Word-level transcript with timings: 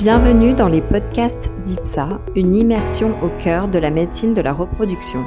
Bienvenue 0.00 0.54
dans 0.54 0.66
les 0.66 0.82
podcasts 0.82 1.50
d'IPSA, 1.64 2.20
une 2.34 2.56
immersion 2.56 3.16
au 3.22 3.28
cœur 3.28 3.68
de 3.68 3.78
la 3.78 3.90
médecine 3.90 4.34
de 4.34 4.40
la 4.40 4.52
reproduction. 4.52 5.24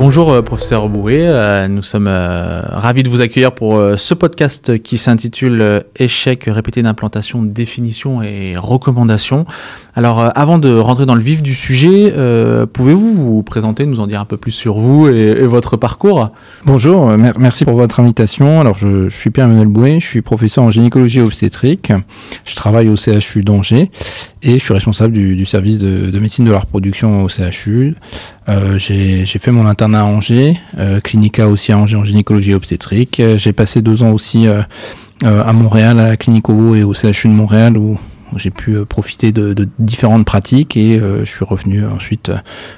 Bonjour 0.00 0.32
euh, 0.32 0.40
professeur 0.40 0.88
Boué, 0.88 1.26
euh, 1.26 1.68
nous 1.68 1.82
sommes 1.82 2.06
euh, 2.08 2.62
ravis 2.62 3.02
de 3.02 3.10
vous 3.10 3.20
accueillir 3.20 3.52
pour 3.52 3.78
ce 3.98 4.14
podcast 4.14 4.78
qui 4.82 4.96
s'intitule 4.96 5.84
Échec 5.94 6.44
répété 6.46 6.80
d'implantation, 6.82 7.42
définition 7.42 8.22
et 8.22 8.56
recommandation. 8.56 9.44
Alors 9.94 10.30
avant 10.34 10.58
de 10.58 10.74
rentrer 10.74 11.04
dans 11.04 11.16
le 11.16 11.20
vif 11.20 11.42
du 11.42 11.54
sujet, 11.54 12.14
pouvez-vous 12.72 13.14
vous 13.14 13.42
présenter, 13.42 13.84
nous 13.84 14.00
en 14.00 14.06
dire 14.06 14.20
un 14.20 14.24
peu 14.24 14.38
plus 14.38 14.52
sur 14.52 14.78
vous 14.78 15.08
et, 15.08 15.46
votre 15.46 15.76
parcours? 15.76 16.30
Bonjour, 16.64 17.10
merci 17.38 17.66
pour 17.66 17.74
votre 17.74 18.00
invitation. 18.00 18.60
Alors 18.60 18.76
je, 18.76 19.10
suis 19.10 19.28
Pierre-Emmanuel 19.30 19.66
Boué, 19.66 20.00
je 20.00 20.06
suis 20.06 20.22
professeur 20.22 20.64
en 20.64 20.70
gynécologie 20.70 21.20
obstétrique, 21.20 21.92
je 22.46 22.54
travaille 22.54 22.88
au 22.88 22.96
CHU 22.96 23.42
d'Angers 23.42 23.90
et 24.42 24.52
je 24.52 24.64
suis 24.64 24.72
responsable 24.72 25.12
du, 25.12 25.44
service 25.44 25.76
de, 25.78 26.18
médecine 26.18 26.46
de 26.46 26.52
la 26.52 26.60
reproduction 26.60 27.24
au 27.24 27.28
CHU. 27.28 27.96
j'ai 28.78 29.26
fait 29.26 29.50
mon 29.50 29.66
internat 29.66 29.89
à 29.94 30.04
Angers, 30.04 30.56
euh, 30.78 31.00
Clinica 31.00 31.48
aussi 31.48 31.72
à 31.72 31.78
Angers 31.78 31.96
en 31.96 32.04
gynécologie 32.04 32.54
obstétrique. 32.54 33.20
Euh, 33.20 33.38
j'ai 33.38 33.52
passé 33.52 33.82
deux 33.82 34.02
ans 34.02 34.12
aussi 34.12 34.46
euh, 34.46 34.62
à 35.22 35.52
Montréal, 35.52 36.00
à 36.00 36.08
la 36.08 36.16
clinique 36.16 36.48
OVO 36.48 36.74
et 36.74 36.82
au 36.82 36.94
CHU 36.94 37.28
de 37.28 37.32
Montréal 37.32 37.76
où 37.76 37.98
j'ai 38.36 38.50
pu 38.50 38.84
profiter 38.84 39.32
de, 39.32 39.68
différentes 39.78 40.24
pratiques 40.24 40.76
et 40.76 41.00
je 41.00 41.24
suis 41.24 41.44
revenu 41.44 41.84
ensuite 41.84 42.30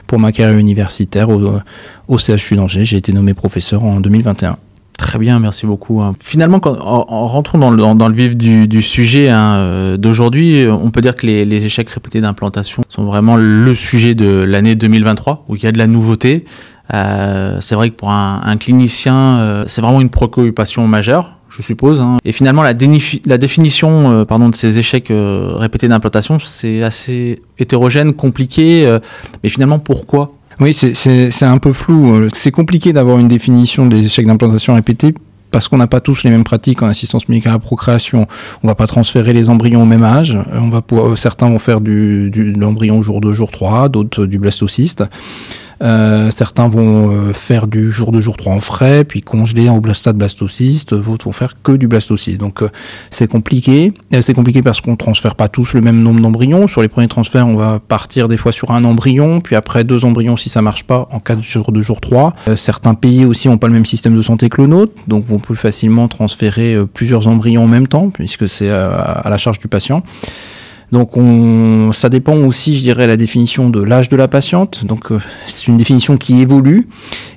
pour 0.07 0.19
ma 0.19 0.33
carrière 0.33 0.59
universitaire 0.59 1.29
au, 1.29 2.19
CHU 2.19 2.57
d'Angers. 2.57 2.87
J'ai 2.87 2.97
été 2.97 3.13
nommé 3.13 3.35
professeur 3.35 3.85
en 3.85 4.01
2021. 4.01 4.57
Très 4.97 5.19
bien, 5.19 5.39
merci 5.41 5.67
beaucoup. 5.67 6.01
Hein. 6.01 6.15
Finalement, 6.21 6.59
quand, 6.59 6.79
en, 6.81 7.27
rentrant 7.27 7.59
dans 7.59 8.09
le, 8.09 8.15
vif 8.15 8.35
du, 8.35 8.83
sujet 8.83 9.29
hein, 9.29 9.97
d'aujourd'hui, 9.99 10.67
on 10.69 10.91
peut 10.91 11.03
dire 11.03 11.17
que 11.17 11.27
les, 11.27 11.65
échecs 11.65 11.91
répétés 11.91 12.23
d'implantation 12.23 12.83
sont 12.89 13.05
vraiment 13.05 13.37
le 13.37 13.75
sujet 13.75 14.15
de 14.15 14.43
l'année 14.43 14.75
2023, 14.75 15.45
où 15.49 15.57
il 15.57 15.63
y 15.63 15.67
a 15.67 15.73
de 15.73 15.79
la 15.79 15.87
nouveauté. 15.87 16.47
Euh, 16.93 17.59
c'est 17.61 17.75
vrai 17.75 17.91
que 17.91 17.95
pour 17.95 18.11
un, 18.11 18.57
clinicien, 18.59 19.15
euh, 19.15 19.65
c'est 19.67 19.81
vraiment 19.81 20.01
une 20.01 20.11
préoccupation 20.11 20.87
majeure 20.87 21.33
je 21.55 21.61
suppose. 21.61 22.01
Hein. 22.01 22.17
Et 22.25 22.33
finalement, 22.33 22.63
la, 22.63 22.73
définition 22.73 24.25
pardon, 24.25 24.49
de 24.49 24.55
ces 24.55 24.79
échecs 24.79 25.13
répétés 25.13 25.87
d'implantation, 25.87 26.39
c'est 26.39 26.83
assez 26.83 27.43
hétérogène, 27.59 28.15
compliqué. 28.15 28.91
mais 29.43 29.51
finalement, 29.51 29.79
pourquoi? 29.79 30.33
Oui, 30.61 30.73
c'est 30.73 31.43
un 31.43 31.59
peu 31.59 31.75
flou. 31.75 32.31
C'est 32.33 32.53
compliqué 32.53 32.95
d'avoir 32.95 33.19
une 33.19 33.29
définition 33.29 33.85
des 33.85 34.07
échecs 34.07 34.27
d'implantation 34.27 34.75
répétés 34.75 35.13
parce 35.53 35.69
qu'on 35.69 35.77
n'a 35.77 35.87
pas 35.87 36.01
tous 36.01 36.25
les 36.25 36.31
mêmes 36.31 36.43
pratiques 36.43 36.83
en 36.83 36.89
assistance 36.89 37.29
médicale 37.29 37.53
à 37.53 37.57
la 37.57 37.61
procréation. 37.61 38.27
On 38.65 38.67
va 38.67 38.75
pas 38.75 38.89
transférer 38.89 39.33
les 39.33 39.51
embryons 39.51 39.83
au 39.83 39.87
même 39.87 40.03
âge. 40.03 40.37
Certains 41.15 41.51
vont 41.51 41.61
faire 41.61 41.81
du, 41.81 42.31
du, 42.31 42.53
l'embryon 42.53 43.03
jour 43.03 43.21
2, 43.21 43.33
jour 43.33 43.51
3, 43.51 43.89
d'autres 43.89 44.27
du 44.27 44.39
blastocyste. 44.39 45.05
Euh, 45.83 46.31
certains 46.31 46.69
vont 46.69 47.11
euh, 47.11 47.33
faire 47.33 47.67
du 47.67 47.91
jour 47.91 48.13
de 48.13 48.21
jour 48.21 48.37
3 48.37 48.55
en 48.55 48.61
frais, 48.61 49.05
puis 49.05 49.21
congeler 49.21 49.69
en 49.69 49.79
blastade 49.79 50.17
blastocyste. 50.17 50.95
D'autres 50.95 51.25
vont 51.27 51.33
faire 51.33 51.57
que 51.63 51.73
du 51.73 51.89
blastocyste. 51.89 52.39
Donc 52.39 52.63
euh, 52.63 52.69
c'est 53.11 53.27
compliqué. 53.27 53.93
C'est 54.21 54.35
compliqué 54.35 54.63
parce 54.63 54.81
qu'on 54.81 54.97
transfère 54.97 55.35
pas 55.35 55.49
tous 55.49 55.75
le 55.75 55.81
même 55.81 56.03
nombre 56.03 56.21
d'embryons. 56.21 56.69
Sur 56.69 56.83
les 56.83 56.89
premiers 56.89 57.09
transferts, 57.09 57.47
on 57.47 57.57
va 57.57 57.81
partir 57.81 58.29
des 58.29 58.37
fois 58.37 58.53
sur 58.53 58.71
un 58.71 58.85
embryon, 58.85 59.41
puis 59.41 59.57
après 59.57 59.85
deux 59.85 60.05
embryons 60.05 60.37
si 60.37 60.49
ça 60.49 60.63
marche 60.63 60.85
pas 60.85 61.09
en 61.11 61.19
cas 61.19 61.35
de 61.35 61.43
jour 61.43 61.73
de 61.73 61.83
jour 61.83 62.01
3. 62.01 62.35
certains 62.57 62.95
pays 62.95 63.25
aussi 63.25 63.49
ont 63.49 63.59
pas 63.59 63.67
le 63.67 63.73
même 63.73 63.87
système 63.87 64.17
de 64.17 64.23
santé 64.23 64.49
que 64.49 64.61
le 64.61 64.69
nôtre, 64.69 64.93
donc 65.09 65.27
vont 65.27 65.39
plus 65.39 65.57
facilement 65.57 66.09
transférer 66.09 66.77
plusieurs 66.93 67.27
embryons 67.29 67.65
en 67.65 67.69
même 67.69 67.89
temps, 67.89 68.11
puisque 68.11 68.49
c'est 68.49 68.71
à 68.71 69.27
la 69.29 69.39
charge 69.39 69.59
du 69.59 69.69
patient. 69.69 70.03
Donc 70.93 71.17
on, 71.17 71.91
ça 71.93 72.11
dépend 72.11 72.37
aussi, 72.37 72.77
je 72.77 72.83
dirais, 72.83 73.07
la 73.07 73.17
définition 73.17 73.71
de 73.71 73.83
l'âge 73.83 74.11
de 74.11 74.17
la 74.17 74.29
patiente. 74.29 74.85
Donc 74.85 75.11
euh, 75.11 75.19
c'est 75.47 75.67
une 75.67 75.79
définition 75.79 76.19
qui 76.19 76.41
évolue. 76.43 76.87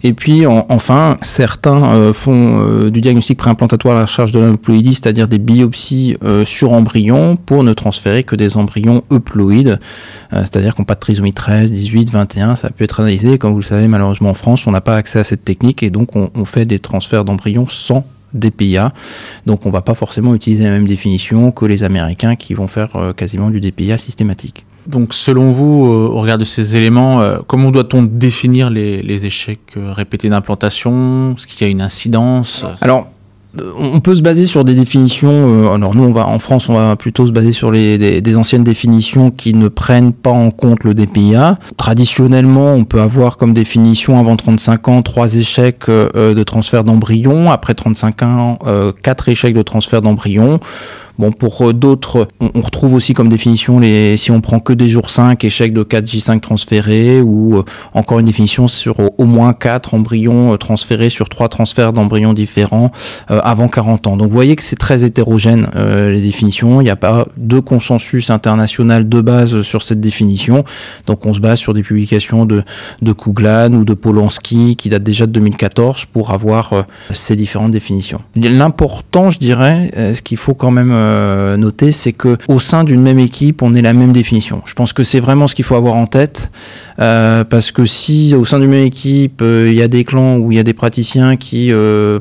Et 0.03 0.12
puis 0.12 0.46
enfin, 0.46 1.18
certains 1.22 1.94
euh, 1.94 2.13
font 2.13 2.59
euh, 2.59 2.91
du 2.91 3.00
diagnostic 3.00 3.38
préimplantatoire 3.38 3.96
à 3.96 4.02
la 4.02 4.06
charge 4.07 4.34
de 4.34 4.40
l'emploïdie, 4.40 4.94
c'est-à-dire 4.94 5.29
des 5.29 5.40
biopsies 5.40 6.18
sur 6.44 6.74
embryons 6.74 7.38
pour 7.38 7.63
ne 7.63 7.74
transférer 7.74 8.24
que 8.24 8.35
des 8.35 8.57
embryons 8.57 9.03
euploïdes, 9.12 9.79
c'est-à-dire 10.31 10.75
qu'on 10.75 10.84
pas 10.84 10.96
de 10.96 11.00
trisomie 11.00 11.34
13, 11.34 11.72
18, 11.72 12.09
21. 12.09 12.56
Ça 12.56 12.69
peut 12.69 12.84
être 12.84 13.00
analysé. 13.00 13.38
Comme 13.38 13.53
vous 13.53 13.59
le 13.59 13.63
savez, 13.63 13.88
malheureusement 13.88 14.31
en 14.31 14.34
France, 14.34 14.68
on 14.68 14.72
n'a 14.72 14.81
pas 14.81 14.96
accès 14.96 15.19
à 15.19 15.24
cette 15.24 15.46
technique 15.46 15.84
et 15.84 15.90
donc 15.90 16.16
on, 16.16 16.29
on 16.35 16.46
fait 16.46 16.66
des 16.66 16.79
transferts 16.79 17.24
d'embryons 17.24 17.68
sans 17.68 18.06
DPIA. 18.35 18.94
Donc 19.46 19.66
on 19.66 19.72
va 19.72 19.81
pas 19.81 19.94
forcément 19.94 20.35
utiliser 20.35 20.66
la 20.66 20.72
même 20.72 20.88
définition 20.88 21.51
que 21.51 21.66
les 21.66 21.84
Américains 21.84 22.35
qui 22.35 22.53
vont 22.53 22.68
faire 22.68 22.96
euh, 22.96 23.13
quasiment 23.13 23.50
du 23.50 23.59
DPIA 23.59 23.97
systématique. 23.97 24.66
Donc 24.88 25.13
selon 25.13 25.50
vous, 25.50 25.85
euh, 25.85 26.09
au 26.09 26.22
regard 26.22 26.38
de 26.38 26.44
ces 26.44 26.75
éléments, 26.75 27.22
euh, 27.22 27.40
comment 27.47 27.72
doit-on 27.72 28.03
définir 28.03 28.69
les, 28.69 29.01
les 29.01 29.25
échecs 29.25 29.75
répétés 29.75 30.29
d'implantation? 30.29 31.34
Est-ce 31.35 31.47
qu'il 31.47 31.66
y 31.66 31.68
a 31.68 31.72
une 31.72 31.81
incidence? 31.81 32.66
Alors 32.81 33.07
on 33.77 33.99
peut 33.99 34.16
se 34.16 34.21
baser 34.21 34.45
sur 34.45 34.63
des 34.63 34.75
définitions. 34.75 35.29
Euh, 35.31 35.73
alors 35.73 35.95
nous, 35.95 36.03
on 36.03 36.11
va 36.11 36.27
en 36.27 36.39
France, 36.39 36.69
on 36.69 36.73
va 36.73 36.95
plutôt 36.95 37.27
se 37.27 37.31
baser 37.31 37.51
sur 37.51 37.71
les 37.71 38.21
des, 38.21 38.38
anciennes 38.38 38.63
définitions 38.63 39.31
qui 39.31 39.53
ne 39.53 39.67
prennent 39.67 40.13
pas 40.13 40.31
en 40.31 40.51
compte 40.51 40.83
le 40.83 40.93
DPIA. 40.93 41.57
Traditionnellement, 41.77 42.73
on 42.73 42.85
peut 42.85 43.01
avoir 43.01 43.38
comme 43.38 43.53
définition 43.53 44.19
avant 44.19 44.35
35 44.35 44.88
ans 44.88 45.01
trois 45.01 45.35
échecs 45.35 45.89
euh, 45.89 46.33
de 46.33 46.43
transfert 46.43 46.83
d'embryon. 46.83 47.51
Après 47.51 47.73
35 47.73 48.23
ans, 48.23 48.59
euh, 48.66 48.91
quatre 49.03 49.29
échecs 49.29 49.55
de 49.55 49.61
transfert 49.61 50.01
d'embryon. 50.01 50.59
Bon, 51.18 51.31
pour 51.31 51.62
euh, 51.62 51.74
d'autres, 51.74 52.28
on, 52.42 52.62
retrouve 52.62 52.94
aussi 52.94 53.14
comme 53.14 53.30
définition 53.30 53.80
les, 53.80 54.18
si 54.18 54.31
on 54.31 54.42
prend 54.42 54.59
que 54.59 54.74
des 54.74 54.90
jours 54.90 55.09
5, 55.09 55.44
échec 55.44 55.74
de 55.74 55.84
4 55.84 56.06
J5 56.06 56.42
transférés, 56.42 57.22
ou 57.22 57.58
euh, 57.58 57.64
encore 57.94 58.20
une 58.20 58.26
définition 58.26 58.68
sur 58.68 58.96
au, 59.18 59.26
moins 59.26 59.53
4 59.53 59.94
embryons 59.94 60.53
euh, 60.53 60.58
transférés 60.58 61.09
sur 61.09 61.30
3 61.30 61.48
transferts 61.50 61.94
d'embryons 61.94 62.34
différents 62.34 62.92
avant 63.28 63.68
40 63.68 64.08
ans. 64.08 64.18
Donc 64.18 64.28
vous 64.28 64.34
voyez 64.34 64.56
que 64.56 64.64
c'est 64.64 64.76
très 64.76 65.03
hétérogène 65.03 65.68
les 65.76 66.22
définitions. 66.22 66.81
Il 66.81 66.86
n'y 66.86 66.90
a 66.90 66.96
pas 66.96 67.28
de 67.38 67.59
consensus 67.59 68.30
international 68.30 69.08
de 69.08 69.22
base 69.22 69.62
sur 69.62 69.82
cette 69.82 70.00
définition. 70.02 70.64
Donc 71.08 71.26
on 71.26 71.34
se 71.34 71.40
base 71.40 71.59
sur 71.59 71.74
des 71.74 71.84
publications 71.84 72.46
de, 72.46 72.64
de 73.02 73.12
Kouglan 73.12 73.74
ou 73.74 73.86
de 73.86 73.94
Polanski 73.94 74.76
qui 74.76 74.90
datent 74.90 75.03
déjà 75.03 75.26
de 75.26 75.32
2014 75.32 76.06
pour 76.06 76.32
avoir 76.32 76.86
ces 77.12 77.36
différentes 77.36 77.72
définitions. 77.72 78.22
L'important, 78.36 79.30
je 79.30 79.40
dirais, 79.40 79.92
ce 79.96 80.22
qu'il 80.22 80.38
faut 80.38 80.56
quand 80.56 80.72
même 80.72 80.92
euh, 81.05 81.57
noter, 81.57 81.91
c'est 81.91 82.11
que 82.11 82.38
au 82.47 82.59
sein 82.59 82.83
d'une 82.83 83.01
même 83.01 83.19
équipe, 83.19 83.61
on 83.61 83.73
ait 83.75 83.81
la 83.81 83.93
même 83.93 84.11
définition. 84.11 84.61
Je 84.66 84.73
pense 84.73 84.93
que 84.93 85.03
c'est 85.03 85.19
vraiment 85.19 85.47
ce 85.47 85.55
qu'il 85.55 85.66
faut 85.66 85.75
avoir 85.75 85.95
en 85.95 86.07
tête, 86.07 86.51
euh, 86.99 87.43
parce 87.43 87.71
que 87.71 87.85
si 87.85 88.33
au 88.35 88.45
sein 88.45 88.59
d'une 88.59 88.69
même 88.69 88.85
équipe, 88.85 89.41
euh, 89.41 89.67
il 89.69 89.75
y 89.75 89.81
a 89.81 89.88
des 89.88 90.03
clans 90.03 90.38
où 90.38 90.51
il 90.51 90.57
y 90.57 90.59
a 90.59 90.63
des 90.63 90.73
praticiens 90.73 91.38
qui 91.38 91.71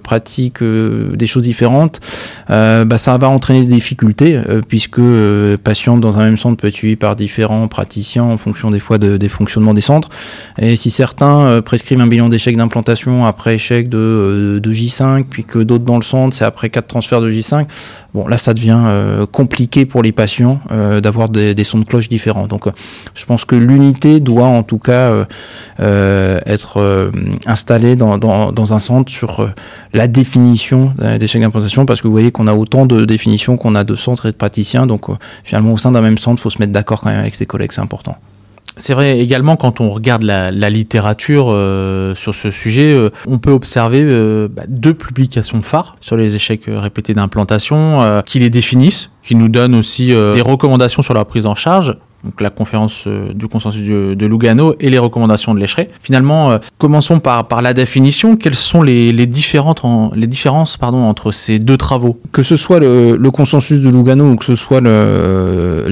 pratiquent 0.02 0.62
des 0.62 1.26
choses 1.26 1.42
différentes, 1.42 2.00
bah, 2.48 2.98
ça 2.98 3.16
va 3.18 3.28
entraîner 3.28 3.64
des 3.64 3.74
difficultés, 3.74 4.40
puisque 4.68 5.00
patient 5.62 5.96
dans 5.96 6.18
un 6.18 6.24
même 6.24 6.36
centre 6.36 6.56
peut 6.60 6.68
être 6.68 6.74
suivi 6.74 6.96
par 6.96 7.16
différents 7.16 7.68
praticiens 7.68 8.24
en 8.24 8.38
fonction 8.38 8.70
des 8.70 8.80
fois 8.80 8.98
de, 8.98 9.16
des 9.16 9.28
fonctionnements 9.28 9.74
des 9.74 9.80
centres. 9.80 10.08
Et 10.58 10.76
si 10.76 10.90
certains 10.90 11.62
prescrivent 11.62 12.00
un 12.00 12.06
bilan 12.06 12.28
d'échec 12.28 12.56
d'implantation 12.56 13.24
après 13.26 13.54
échec 13.54 13.88
de, 13.88 14.60
de 14.62 14.72
J5, 14.72 15.24
puis 15.24 15.44
que 15.44 15.58
d'autres 15.58 15.84
dans 15.84 15.96
le 15.96 16.02
centre, 16.02 16.34
c'est 16.36 16.44
après 16.44 16.70
quatre 16.70 16.86
transferts 16.86 17.20
de 17.20 17.30
J5, 17.30 17.66
bon 18.12 18.26
là 18.26 18.38
ça 18.38 18.54
devient 18.54 18.73
euh, 18.74 19.26
compliqué 19.26 19.86
pour 19.86 20.02
les 20.02 20.12
patients 20.12 20.60
euh, 20.70 21.00
d'avoir 21.00 21.28
des, 21.28 21.64
sons 21.64 21.78
de 21.78 21.84
cloche 21.84 22.08
différents. 22.08 22.46
Donc, 22.46 22.66
euh, 22.66 22.72
je 23.14 23.24
pense 23.26 23.44
que 23.44 23.56
l'unité 23.56 24.20
doit 24.20 24.46
en 24.46 24.62
tout 24.62 24.78
cas 24.78 25.26
être 25.78 27.10
installée 27.46 27.96
dans, 27.96 28.18
dans, 28.18 28.74
un 28.74 28.78
centre 28.78 29.10
sur 29.10 29.48
la 29.92 30.06
définition 30.06 30.92
des 31.18 31.26
chaînes 31.26 31.42
d'implantation, 31.42 31.86
parce 31.86 32.00
que 32.00 32.06
vous 32.06 32.12
voyez 32.12 32.32
qu'on 32.32 32.46
a 32.46 32.54
autant 32.54 32.86
de 32.86 33.04
définitions 33.04 33.56
qu'on 33.56 33.74
a 33.74 33.84
de 33.84 33.94
centres 33.94 34.26
et 34.26 34.32
de 34.32 34.36
praticiens. 34.36 34.86
Donc, 34.86 35.06
finalement, 35.44 35.72
au 35.72 35.78
sein 35.78 35.92
d'un 35.92 36.02
même 36.02 36.18
centre, 36.18 36.40
il 36.40 36.42
faut 36.42 36.50
se 36.50 36.58
mettre 36.58 36.72
d'accord 36.72 37.00
quand 37.00 37.10
même 37.10 37.20
avec 37.20 37.34
ses 37.34 37.46
collègues, 37.46 37.72
c'est 37.72 37.80
important. 37.80 38.16
C'est 38.76 38.94
vrai 38.94 39.20
également 39.20 39.56
quand 39.56 39.80
on 39.80 39.90
regarde 39.90 40.22
la, 40.22 40.50
littérature 40.70 41.46
euh, 41.50 42.14
sur 42.14 42.34
ce 42.34 42.50
sujet, 42.50 42.92
euh, 42.92 43.10
on 43.26 43.38
peut 43.38 43.52
observer 43.52 44.00
euh, 44.02 44.48
bah, 44.50 44.64
deux 44.68 44.94
publications 44.94 45.62
phares 45.62 45.96
sur 46.00 46.16
les 46.16 46.34
échecs 46.34 46.64
répétés 46.66 47.14
d'implantation 47.14 48.22
qui 48.26 48.38
les 48.40 48.50
définissent, 48.50 49.10
qui 49.22 49.34
nous 49.34 49.48
donnent 49.48 49.74
aussi 49.74 50.08
des 50.08 50.40
recommandations 50.40 51.02
sur 51.02 51.14
la 51.14 51.24
prise 51.24 51.46
en 51.46 51.54
charge. 51.54 51.96
Donc 52.24 52.40
la 52.40 52.48
conférence 52.48 53.06
du 53.06 53.48
consensus 53.48 53.86
de, 53.86 54.26
Lugano 54.26 54.76
et 54.80 54.88
les 54.88 54.98
recommandations 54.98 55.54
de 55.54 55.60
Lécheret. 55.60 55.88
Finalement, 56.00 56.58
commençons 56.78 57.20
par, 57.20 57.60
la 57.60 57.74
définition. 57.74 58.36
Quelles 58.36 58.54
sont 58.54 58.82
les, 58.82 59.12
différentes, 59.26 59.82
les 60.14 60.26
différences 60.26 60.78
pardon, 60.78 61.02
entre 61.02 61.32
ces 61.32 61.58
deux 61.58 61.76
travaux? 61.76 62.18
Que 62.32 62.42
ce 62.42 62.56
soit 62.56 62.78
le, 62.80 63.30
consensus 63.30 63.80
de 63.80 63.90
Lugano 63.90 64.30
ou 64.30 64.36
que 64.36 64.44
ce 64.46 64.56
soit 64.56 64.80
de, 64.80 65.86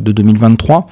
de 0.00 0.12
2023, 0.12 0.88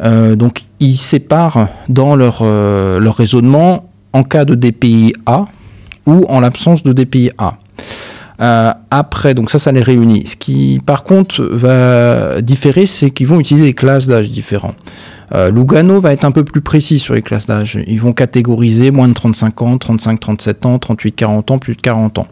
euh, 0.00 0.36
donc 0.36 0.62
ils 0.80 0.96
séparent 0.96 1.68
dans 1.88 2.16
leur, 2.16 2.40
euh, 2.42 3.00
leur 3.00 3.16
raisonnement 3.16 3.90
en 4.12 4.22
cas 4.22 4.44
de 4.44 4.54
DPI 4.54 5.14
A 5.26 5.46
ou 6.06 6.24
en 6.28 6.40
l'absence 6.40 6.82
de 6.82 6.92
DPI 6.92 7.30
A. 7.38 7.58
Euh, 8.40 8.72
après, 8.90 9.34
donc 9.34 9.50
ça, 9.50 9.58
ça 9.58 9.72
les 9.72 9.82
réunit. 9.82 10.26
Ce 10.26 10.36
qui, 10.36 10.80
par 10.84 11.02
contre, 11.02 11.42
va 11.42 12.40
différer, 12.40 12.86
c'est 12.86 13.10
qu'ils 13.10 13.26
vont 13.26 13.40
utiliser 13.40 13.66
des 13.66 13.74
classes 13.74 14.06
d'âge 14.06 14.30
différents. 14.30 14.74
Lugano 15.52 16.00
va 16.00 16.14
être 16.14 16.24
un 16.24 16.30
peu 16.30 16.42
plus 16.42 16.62
précis 16.62 16.98
sur 16.98 17.12
les 17.12 17.20
classes 17.20 17.44
d'âge. 17.44 17.78
Ils 17.86 18.00
vont 18.00 18.14
catégoriser 18.14 18.90
moins 18.90 19.08
de 19.08 19.12
35 19.12 19.60
ans, 19.60 19.76
35-37 19.76 20.66
ans, 20.66 20.78
38-40 20.78 21.52
ans, 21.52 21.58
plus 21.58 21.74
de 21.76 21.82
40 21.82 22.18
ans. 22.18 22.26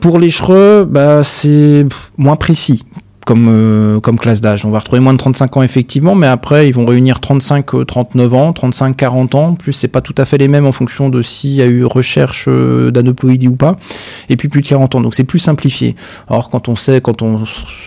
Pour 0.00 0.18
les 0.18 0.30
Chreux, 0.30 0.86
bah, 0.90 1.22
c'est 1.22 1.84
moins 2.16 2.36
précis 2.36 2.84
comme, 3.30 3.46
euh, 3.48 4.00
comme 4.00 4.18
classe 4.18 4.40
d'âge. 4.40 4.66
On 4.66 4.70
va 4.70 4.80
retrouver 4.80 4.98
moins 4.98 5.12
de 5.12 5.18
35 5.18 5.58
ans 5.58 5.62
effectivement, 5.62 6.16
mais 6.16 6.26
après 6.26 6.66
ils 6.66 6.74
vont 6.74 6.84
réunir 6.84 7.20
35, 7.20 7.86
39 7.86 8.32
euh, 8.32 8.36
ans, 8.36 8.52
35, 8.52 8.96
40 8.96 9.34
ans. 9.36 9.54
Plus, 9.54 9.72
c'est 9.72 9.86
pas 9.86 10.00
tout 10.00 10.16
à 10.18 10.24
fait 10.24 10.36
les 10.36 10.48
mêmes 10.48 10.66
en 10.66 10.72
fonction 10.72 11.10
de 11.10 11.22
s'il 11.22 11.52
y 11.52 11.62
a 11.62 11.66
eu 11.66 11.84
recherche 11.84 12.46
euh, 12.48 12.90
d'aneuploïdie 12.90 13.46
ou 13.46 13.54
pas. 13.54 13.76
Et 14.30 14.36
puis 14.36 14.48
plus 14.48 14.62
de 14.62 14.66
40 14.66 14.96
ans. 14.96 15.00
Donc 15.00 15.14
c'est 15.14 15.22
plus 15.22 15.38
simplifié. 15.38 15.94
Alors 16.28 16.50
quand 16.50 16.68
on 16.68 16.74
sait, 16.74 17.00
quand 17.00 17.22
on 17.22 17.44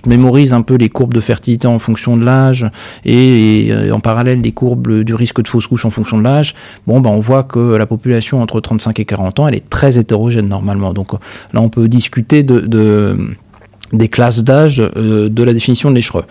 mémorise 0.08 0.54
un 0.54 0.62
peu 0.62 0.76
les 0.76 0.88
courbes 0.88 1.14
de 1.14 1.20
fertilité 1.20 1.68
en 1.68 1.78
fonction 1.78 2.16
de 2.16 2.24
l'âge 2.24 2.66
et, 3.04 3.70
en 3.92 4.00
parallèle 4.00 4.40
les 4.40 4.54
courbes 4.54 5.04
du 5.04 5.14
risque 5.14 5.42
de 5.42 5.50
fausse 5.50 5.68
couche 5.68 5.84
en 5.84 5.90
fonction 5.90 6.18
de 6.18 6.24
l'âge, 6.24 6.56
bon 6.88 7.02
ben 7.02 7.10
on 7.10 7.20
voit 7.20 7.44
que 7.44 7.76
la 7.76 7.86
population 7.86 8.42
entre 8.42 8.62
35 8.62 8.98
et 9.02 9.06
40 9.06 9.40
ans, 9.42 9.48
elle 9.50 9.56
est 9.56 9.70
très 9.70 10.00
hétérogène 10.00 10.48
normalement. 10.48 10.94
Donc 10.94 11.12
là 11.52 11.60
on 11.60 11.68
peut 11.68 11.90
discuter 11.90 12.44
de, 12.44 12.62
de 12.62 13.36
des 13.94 14.08
classes 14.08 14.44
d'âge 14.44 14.82
euh, 14.82 15.30
de 15.30 15.44
la 15.44 15.54
définition 15.54 15.90
de 15.90 15.96
l'échereux. 15.96 16.26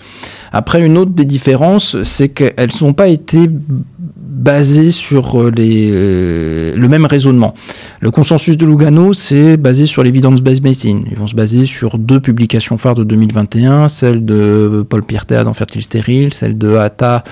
Après, 0.52 0.82
une 0.82 0.98
autre 0.98 1.12
des 1.12 1.24
différences, 1.24 2.02
c'est 2.02 2.28
qu'elles 2.28 2.70
n'ont 2.80 2.92
pas 2.92 3.08
été 3.08 3.48
basées 3.48 4.90
sur 4.90 5.40
euh, 5.40 5.50
les, 5.50 5.88
euh, 5.92 6.74
le 6.76 6.88
même 6.88 7.06
raisonnement. 7.06 7.54
Le 8.00 8.10
consensus 8.10 8.56
de 8.56 8.66
Lugano, 8.66 9.14
c'est 9.14 9.56
basé 9.56 9.86
sur 9.86 10.02
l'évidence-based 10.02 10.64
medicine. 10.64 11.04
Ils 11.10 11.16
vont 11.16 11.28
se 11.28 11.36
baser 11.36 11.64
sur 11.66 11.98
deux 11.98 12.18
publications 12.18 12.76
phares 12.76 12.96
de 12.96 13.04
2021, 13.04 13.88
celle 13.88 14.24
de 14.24 14.84
Paul 14.88 15.04
Piertea 15.04 15.44
dans 15.44 15.54
Fertile 15.54 15.82
Stérile, 15.82 16.34
celle 16.34 16.58
de 16.58 16.74
Hata 16.74 17.22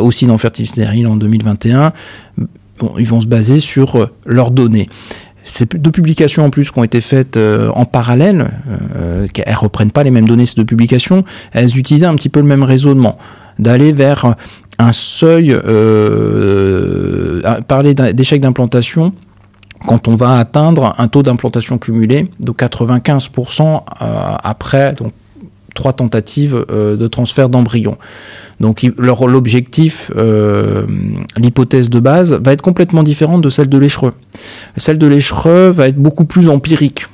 aussi 0.00 0.26
dans 0.26 0.38
Fertile 0.38 0.66
Stérile 0.66 1.06
en 1.06 1.16
2021. 1.16 1.92
Bon, 2.78 2.92
ils 2.98 3.06
vont 3.06 3.20
se 3.20 3.26
baser 3.26 3.60
sur 3.60 4.08
leurs 4.24 4.50
données. 4.50 4.88
Ces 5.48 5.64
deux 5.64 5.90
publications 5.90 6.44
en 6.44 6.50
plus 6.50 6.70
qui 6.70 6.78
ont 6.78 6.84
été 6.84 7.00
faites 7.00 7.38
euh, 7.38 7.70
en 7.74 7.86
parallèle, 7.86 8.50
euh, 8.96 9.26
elles 9.34 9.54
reprennent 9.54 9.90
pas 9.90 10.02
les 10.02 10.10
mêmes 10.10 10.28
données 10.28 10.44
ces 10.44 10.56
deux 10.56 10.66
publications, 10.66 11.24
elles 11.52 11.78
utilisaient 11.78 12.04
un 12.04 12.16
petit 12.16 12.28
peu 12.28 12.40
le 12.40 12.46
même 12.46 12.62
raisonnement, 12.62 13.16
d'aller 13.58 13.92
vers 13.92 14.34
un 14.78 14.92
seuil, 14.92 15.52
euh, 15.54 17.40
parler 17.66 17.94
d'échec 17.94 18.42
d'implantation 18.42 19.14
quand 19.86 20.06
on 20.06 20.16
va 20.16 20.38
atteindre 20.38 20.94
un 20.98 21.08
taux 21.08 21.22
d'implantation 21.22 21.78
cumulé 21.78 22.30
de 22.40 22.52
95% 22.52 23.84
après 24.00 24.92
donc 24.92 25.12
trois 25.78 25.92
tentatives 25.92 26.66
de 26.68 27.06
transfert 27.06 27.48
d'embryon. 27.48 27.96
Donc 28.60 28.84
leur 28.98 29.26
l'objectif, 29.28 30.10
euh, 30.16 30.84
l'hypothèse 31.36 31.90
de 31.90 32.00
base, 32.00 32.32
va 32.44 32.52
être 32.52 32.62
complètement 32.62 33.02
différente 33.02 33.40
de 33.40 33.50
celle 33.50 33.68
de 33.68 33.78
l'échereux. 33.78 34.14
Celle 34.76 34.98
de 34.98 35.06
l'échereux 35.06 35.70
va 35.70 35.88
être 35.88 35.96
beaucoup 35.96 36.24
plus 36.24 36.48
empirique. 36.48 37.06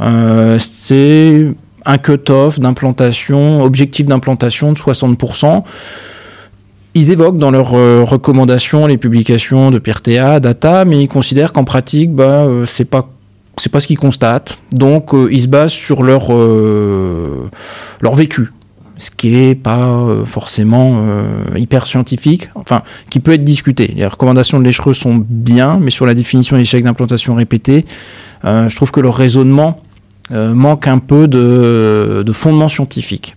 Euh, 0.00 0.56
c'est 0.58 1.46
un 1.84 1.98
cut-off 1.98 2.58
d'implantation, 2.58 3.62
objectif 3.62 4.06
d'implantation 4.06 4.72
de 4.72 4.78
60%. 4.78 5.62
Ils 6.94 7.10
évoquent 7.10 7.38
dans 7.38 7.50
leurs 7.50 7.74
euh, 7.74 8.02
recommandations 8.02 8.86
les 8.86 8.96
publications 8.96 9.70
de 9.70 9.78
PRTA, 9.78 10.40
Data, 10.40 10.84
mais 10.86 11.02
ils 11.02 11.08
considèrent 11.08 11.52
qu'en 11.52 11.64
pratique, 11.64 12.14
bah, 12.14 12.46
c'est 12.64 12.86
pas 12.86 13.10
c'est 13.58 13.70
pas 13.70 13.80
ce 13.80 13.86
qu'ils 13.86 13.98
constatent. 13.98 14.58
Donc 14.72 15.10
ils 15.30 15.42
se 15.42 15.48
basent 15.48 15.72
sur 15.72 16.02
leur 16.02 16.28
leur 18.00 18.14
vécu 18.14 18.50
ce 18.98 19.10
qui 19.10 19.30
n'est 19.30 19.54
pas 19.54 19.86
euh, 19.86 20.24
forcément 20.24 21.04
euh, 21.06 21.22
hyper 21.56 21.86
scientifique, 21.86 22.50
enfin, 22.56 22.82
qui 23.10 23.20
peut 23.20 23.32
être 23.32 23.44
discuté. 23.44 23.94
Les 23.96 24.06
recommandations 24.06 24.58
de 24.58 24.64
l'échereux 24.64 24.92
sont 24.92 25.24
bien, 25.28 25.78
mais 25.80 25.90
sur 25.90 26.04
la 26.04 26.14
définition 26.14 26.56
d'échec 26.56 26.84
d'implantation 26.84 27.36
répétée, 27.36 27.86
euh, 28.44 28.68
je 28.68 28.76
trouve 28.76 28.90
que 28.90 29.00
le 29.00 29.08
raisonnement 29.08 29.80
manque 30.30 30.86
un 30.88 30.98
peu 30.98 31.26
de, 31.26 32.22
de 32.22 32.32
fondement 32.34 32.68
scientifique. 32.68 33.34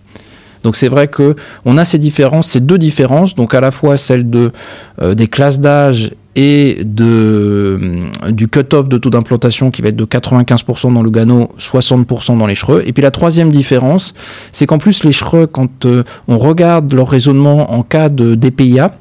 Donc 0.62 0.76
c'est 0.76 0.88
vrai 0.88 1.08
que 1.08 1.36
on 1.64 1.78
a 1.78 1.86
ces 1.86 1.96
différences, 1.96 2.48
ces 2.48 2.60
deux 2.60 2.76
différences, 2.76 3.34
donc 3.34 3.54
à 3.54 3.62
la 3.62 3.70
fois 3.70 3.96
celle 3.96 4.28
de 4.28 4.52
des 5.00 5.26
classes 5.26 5.58
d'âge 5.58 6.10
et 6.34 6.78
euh, 7.00 8.08
du 8.30 8.48
cut-off 8.48 8.88
de 8.88 8.96
taux 8.96 9.10
d'implantation 9.10 9.70
qui 9.70 9.82
va 9.82 9.88
être 9.88 9.96
de 9.96 10.04
95% 10.04 10.94
dans 10.94 11.02
le 11.02 11.10
Gano, 11.10 11.50
60% 11.58 12.38
dans 12.38 12.46
les 12.46 12.54
Chreux. 12.54 12.82
Et 12.86 12.92
puis 12.92 13.02
la 13.02 13.10
troisième 13.10 13.50
différence, 13.50 14.14
c'est 14.50 14.66
qu'en 14.66 14.78
plus 14.78 15.04
les 15.04 15.12
Chreux, 15.12 15.46
quand 15.46 15.84
euh, 15.84 16.04
on 16.28 16.38
regarde 16.38 16.92
leur 16.94 17.08
raisonnement 17.08 17.72
en 17.72 17.82
cas 17.82 18.08
de 18.08 18.34
DPIA, 18.34 18.94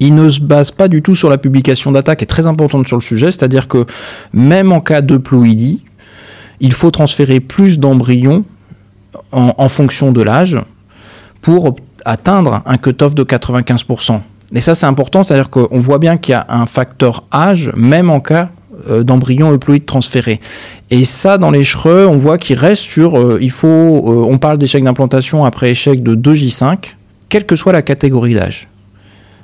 ils 0.00 0.14
ne 0.14 0.30
se 0.30 0.40
basent 0.40 0.70
pas 0.70 0.86
du 0.86 1.02
tout 1.02 1.16
sur 1.16 1.28
la 1.28 1.38
publication 1.38 1.90
data 1.90 2.14
qui 2.14 2.22
est 2.22 2.28
très 2.28 2.46
importante 2.46 2.86
sur 2.86 2.96
le 2.96 3.02
sujet, 3.02 3.32
c'est-à-dire 3.32 3.66
que 3.66 3.84
même 4.32 4.70
en 4.70 4.80
cas 4.80 5.00
de 5.00 5.16
ploïdie, 5.16 5.82
il 6.60 6.72
faut 6.72 6.92
transférer 6.92 7.40
plus 7.40 7.80
d'embryons 7.80 8.44
en, 9.32 9.54
en 9.58 9.68
fonction 9.68 10.12
de 10.12 10.22
l'âge 10.22 10.56
pour 11.40 11.74
atteindre 12.04 12.62
un 12.64 12.78
cut-off 12.78 13.16
de 13.16 13.24
95%. 13.24 14.20
Et 14.54 14.60
ça, 14.60 14.74
c'est 14.74 14.86
important, 14.86 15.22
c'est-à-dire 15.22 15.50
qu'on 15.50 15.80
voit 15.80 15.98
bien 15.98 16.16
qu'il 16.16 16.32
y 16.32 16.34
a 16.34 16.46
un 16.48 16.66
facteur 16.66 17.24
âge, 17.32 17.70
même 17.76 18.10
en 18.10 18.20
cas 18.20 18.50
euh, 18.88 19.02
d'embryon 19.02 19.52
euploïde 19.52 19.84
transféré. 19.84 20.40
Et 20.90 21.04
ça, 21.04 21.36
dans 21.36 21.50
les 21.50 21.62
chreux, 21.62 22.06
on 22.06 22.16
voit 22.16 22.38
qu'il 22.38 22.56
reste 22.56 22.82
sur, 22.82 23.18
euh, 23.18 23.38
il 23.40 23.50
faut, 23.50 23.66
euh, 23.66 24.26
on 24.28 24.38
parle 24.38 24.56
d'échec 24.56 24.82
d'implantation 24.82 25.44
après 25.44 25.70
échec 25.70 26.02
de 26.02 26.14
2J5, 26.14 26.94
quelle 27.28 27.44
que 27.44 27.56
soit 27.56 27.72
la 27.72 27.82
catégorie 27.82 28.34
d'âge. 28.34 28.68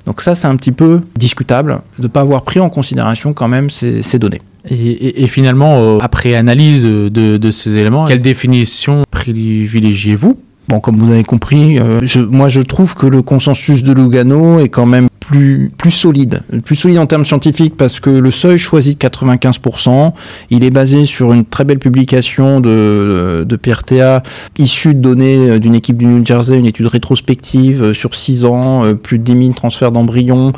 Donc 0.05 0.21
ça, 0.21 0.35
c'est 0.35 0.47
un 0.47 0.55
petit 0.55 0.71
peu 0.71 1.01
discutable 1.15 1.81
de 1.99 2.03
ne 2.03 2.07
pas 2.07 2.21
avoir 2.21 2.43
pris 2.43 2.59
en 2.59 2.69
considération 2.69 3.33
quand 3.33 3.47
même 3.47 3.69
ces, 3.69 4.19
données. 4.19 4.41
Et, 4.69 5.27
finalement, 5.27 5.97
après 5.99 6.35
analyse 6.35 6.83
de, 6.83 7.51
ces 7.51 7.75
éléments, 7.75 8.05
quelle 8.05 8.21
définition 8.21 9.03
privilégiez-vous 9.11 10.39
Bon, 10.67 10.79
comme 10.79 10.97
vous 10.97 11.11
avez 11.11 11.23
compris, 11.23 11.79
euh, 11.79 12.01
moi 12.31 12.49
je 12.49 12.61
trouve 12.61 12.95
que 12.95 13.05
le 13.05 13.21
consensus 13.21 13.83
de 13.83 13.93
Lugano 13.93 14.59
est 14.59 14.69
quand 14.69 14.87
même 14.87 15.07
plus, 15.27 15.91
solide, 15.91 16.41
plus 16.63 16.75
solide 16.75 16.99
en 16.99 17.05
termes 17.05 17.25
scientifiques 17.25 17.75
parce 17.75 17.99
que 17.99 18.09
le 18.09 18.31
seuil 18.31 18.57
choisi 18.57 18.95
de 18.95 18.99
95%, 18.99 20.13
il 20.49 20.63
est 20.63 20.69
basé 20.69 21.05
sur 21.05 21.33
une 21.33 21.45
très 21.45 21.63
belle 21.63 21.79
publication 21.79 22.59
de, 22.59 23.45
de 23.47 23.55
PRTA 23.55 24.21
issue 24.57 24.93
de 24.93 24.99
données 24.99 25.37
euh, 25.37 25.59
d'une 25.59 25.75
équipe 25.75 25.97
du 25.97 26.05
New 26.05 26.25
Jersey, 26.25 26.57
une 26.57 26.65
étude 26.65 26.87
rétrospective 26.87 27.81
euh, 27.81 27.93
sur 27.93 28.13
6 28.13 28.45
ans, 28.45 28.83
plus 28.95 29.19
de 29.19 29.23
10 29.23 29.43
000 29.45 29.53
transferts 29.53 29.91
d'embryons. 29.91 30.53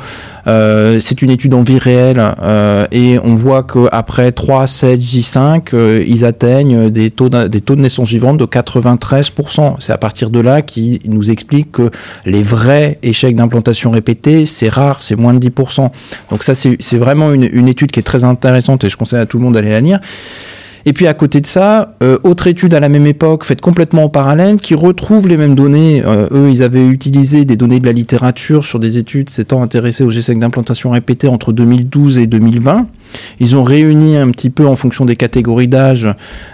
Euh, 0.46 0.98
c'est 1.00 1.22
une 1.22 1.30
étude 1.30 1.54
en 1.54 1.62
vie 1.62 1.78
réelle 1.78 2.22
euh, 2.42 2.86
et 2.90 3.18
on 3.22 3.34
voit 3.34 3.62
qu'après 3.62 4.32
3, 4.32 4.66
7, 4.66 5.00
J5, 5.00 6.02
ils 6.06 6.24
atteignent 6.24 6.90
des 6.90 7.10
taux, 7.10 7.28
des 7.28 7.60
taux 7.60 7.76
de 7.76 7.80
naissance 7.80 8.08
vivante 8.08 8.38
de 8.38 8.46
93%. 8.46 9.76
C'est 9.78 9.92
à 9.92 9.98
partir 9.98 10.30
de 10.30 10.40
là 10.40 10.62
qu'ils 10.62 11.00
nous 11.04 11.30
expliquent 11.30 11.72
que 11.72 11.90
les 12.24 12.42
vrais 12.42 12.98
échecs 13.02 13.36
d'implantation 13.36 13.90
répétés, 13.90 14.46
c'est 14.58 14.68
rare, 14.68 15.02
c'est 15.02 15.16
moins 15.16 15.34
de 15.34 15.48
10%. 15.48 15.90
Donc 16.30 16.42
ça, 16.42 16.54
c'est 16.54 16.98
vraiment 16.98 17.32
une, 17.32 17.68
étude 17.68 17.90
qui 17.90 18.00
est 18.00 18.04
très 18.04 18.24
intéressante 18.24 18.84
et 18.84 18.88
je 18.88 18.96
conseille 18.96 19.20
à 19.20 19.26
tout 19.26 19.38
le 19.38 19.44
monde 19.44 19.54
d'aller 19.54 19.70
la 19.70 19.80
lire. 19.80 20.00
Et 20.86 20.92
puis 20.92 21.06
à 21.06 21.14
côté 21.14 21.40
de 21.40 21.46
ça, 21.46 21.96
euh, 22.02 22.18
autre 22.22 22.46
étude 22.46 22.72
à 22.72 22.80
la 22.80 22.88
même 22.88 23.06
époque, 23.06 23.44
faite 23.44 23.60
complètement 23.60 24.04
en 24.04 24.08
parallèle, 24.08 24.56
qui 24.56 24.74
retrouve 24.74 25.28
les 25.28 25.36
mêmes 25.36 25.54
données. 25.54 26.02
Euh, 26.04 26.28
eux, 26.30 26.48
ils 26.50 26.62
avaient 26.62 26.86
utilisé 26.86 27.44
des 27.44 27.56
données 27.56 27.78
de 27.78 27.86
la 27.86 27.92
littérature 27.92 28.64
sur 28.64 28.78
des 28.78 28.96
études 28.96 29.28
s'étant 29.28 29.62
intéressées 29.62 30.02
au 30.02 30.10
G5 30.10 30.38
d'implantation 30.38 30.90
répétée 30.90 31.28
entre 31.28 31.52
2012 31.52 32.18
et 32.18 32.26
2020. 32.26 32.86
Ils 33.38 33.56
ont 33.56 33.62
réuni 33.62 34.16
un 34.16 34.30
petit 34.30 34.50
peu 34.50 34.66
en 34.66 34.76
fonction 34.76 35.04
des 35.04 35.16
catégories 35.16 35.68
d'âge 35.68 36.08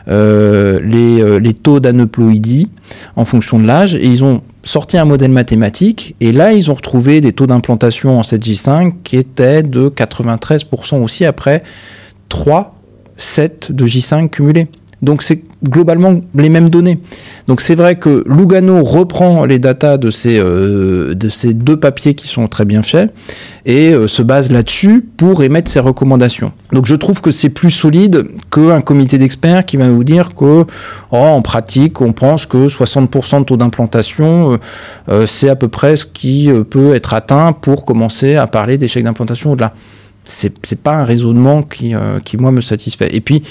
euh, 0.08 0.80
les, 0.82 1.40
les, 1.40 1.54
taux 1.54 1.78
d'aneuploïdie 1.80 2.70
en 3.16 3.24
fonction 3.24 3.58
de 3.60 3.66
l'âge 3.66 3.94
et 3.94 4.06
ils 4.06 4.24
ont 4.24 4.42
sorti 4.64 4.98
un 4.98 5.04
modèle 5.04 5.30
mathématique 5.30 6.16
et 6.20 6.32
là 6.32 6.52
ils 6.52 6.70
ont 6.70 6.74
retrouvé 6.74 7.20
des 7.20 7.32
taux 7.32 7.46
d'implantation 7.46 8.18
en 8.18 8.22
7J5 8.22 8.94
qui 9.04 9.16
étaient 9.16 9.62
de 9.62 9.88
93% 9.88 11.02
aussi 11.02 11.24
après 11.24 11.62
3 12.28 12.74
7 13.16 13.72
de 13.72 13.86
J5 13.86 14.28
cumulés. 14.28 14.68
Donc 15.02 15.22
c'est 15.22 15.42
globalement 15.68 16.20
les 16.34 16.48
mêmes 16.48 16.70
données. 16.70 16.98
Donc 17.48 17.60
c'est 17.60 17.74
vrai 17.74 17.96
que 17.96 18.24
Lugano 18.26 18.82
reprend 18.82 19.44
les 19.44 19.58
datas 19.58 19.96
de 19.96 20.10
ces, 20.10 20.38
euh, 20.38 21.14
de 21.14 21.28
ces 21.28 21.54
deux 21.54 21.78
papiers 21.78 22.14
qui 22.14 22.28
sont 22.28 22.46
très 22.48 22.64
bien 22.64 22.82
faits 22.82 23.12
et 23.66 23.92
euh, 23.92 24.06
se 24.06 24.22
base 24.22 24.50
là-dessus 24.50 25.04
pour 25.16 25.42
émettre 25.42 25.70
ses 25.70 25.80
recommandations. 25.80 26.52
Donc 26.72 26.86
je 26.86 26.94
trouve 26.94 27.20
que 27.20 27.30
c'est 27.30 27.48
plus 27.48 27.70
solide 27.70 28.24
qu'un 28.50 28.80
comité 28.80 29.18
d'experts 29.18 29.64
qui 29.64 29.76
va 29.76 29.86
nous 29.86 30.04
dire 30.04 30.34
que 30.34 30.64
oh, 30.64 30.66
en 31.10 31.42
pratique 31.42 32.00
on 32.00 32.12
pense 32.12 32.46
que 32.46 32.68
60% 32.68 33.40
de 33.40 33.44
taux 33.44 33.56
d'implantation 33.56 34.58
euh, 35.08 35.26
c'est 35.26 35.48
à 35.48 35.56
peu 35.56 35.68
près 35.68 35.96
ce 35.96 36.06
qui 36.06 36.50
peut 36.70 36.94
être 36.94 37.14
atteint 37.14 37.52
pour 37.52 37.84
commencer 37.84 38.36
à 38.36 38.46
parler 38.46 38.78
d'échec 38.78 39.02
d'implantation 39.02 39.52
au-delà. 39.52 39.72
c'est 40.24 40.82
pas 40.82 40.94
un 40.94 41.04
raisonnement 41.04 41.62
qui, 41.62 41.94
qui 42.24 42.36
moi 42.36 42.50
me 42.50 42.60
satisfait. 42.60 43.14
Et 43.14 43.20
puis 43.20 43.42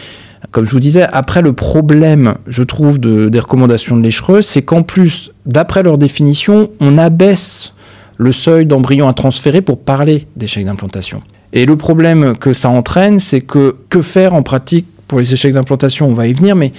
comme 0.52 0.66
je 0.66 0.72
vous 0.72 0.80
disais, 0.80 1.08
après 1.12 1.42
le 1.42 1.54
problème, 1.54 2.36
je 2.48 2.64
trouve, 2.64 3.00
de, 3.00 3.30
des 3.30 3.40
recommandations 3.40 3.98
de 3.98 4.04
l'échereux, 4.04 4.42
c'est 4.42 4.62
qu'en 4.62 4.84
plus, 4.84 5.32
d'après 5.46 5.84
leur 5.84 5.98
définition, 5.98 6.70
on 6.80 6.98
abaisse 6.98 7.74
le 8.18 8.32
seuil 8.32 8.66
d'embryon 8.66 9.08
à 9.08 9.14
transférer 9.14 9.62
pour 9.62 9.80
parler 9.80 10.28
d'échec 10.36 10.66
d'implantation. 10.66 11.22
Et 11.54 11.66
le 11.66 11.76
problème 11.76 12.36
que 12.38 12.54
ça 12.54 12.70
entraîne, 12.70 13.20
c'est 13.20 13.42
que 13.42 13.76
que 13.90 14.02
faire 14.02 14.34
en 14.34 14.44
pratique 14.44 14.88
pour 15.08 15.20
les 15.20 15.34
échecs 15.34 15.54
d'implantation? 15.54 16.08
On 16.08 16.14
va 16.14 16.28
y 16.28 16.34
venir, 16.34 16.56
mais 16.56 16.72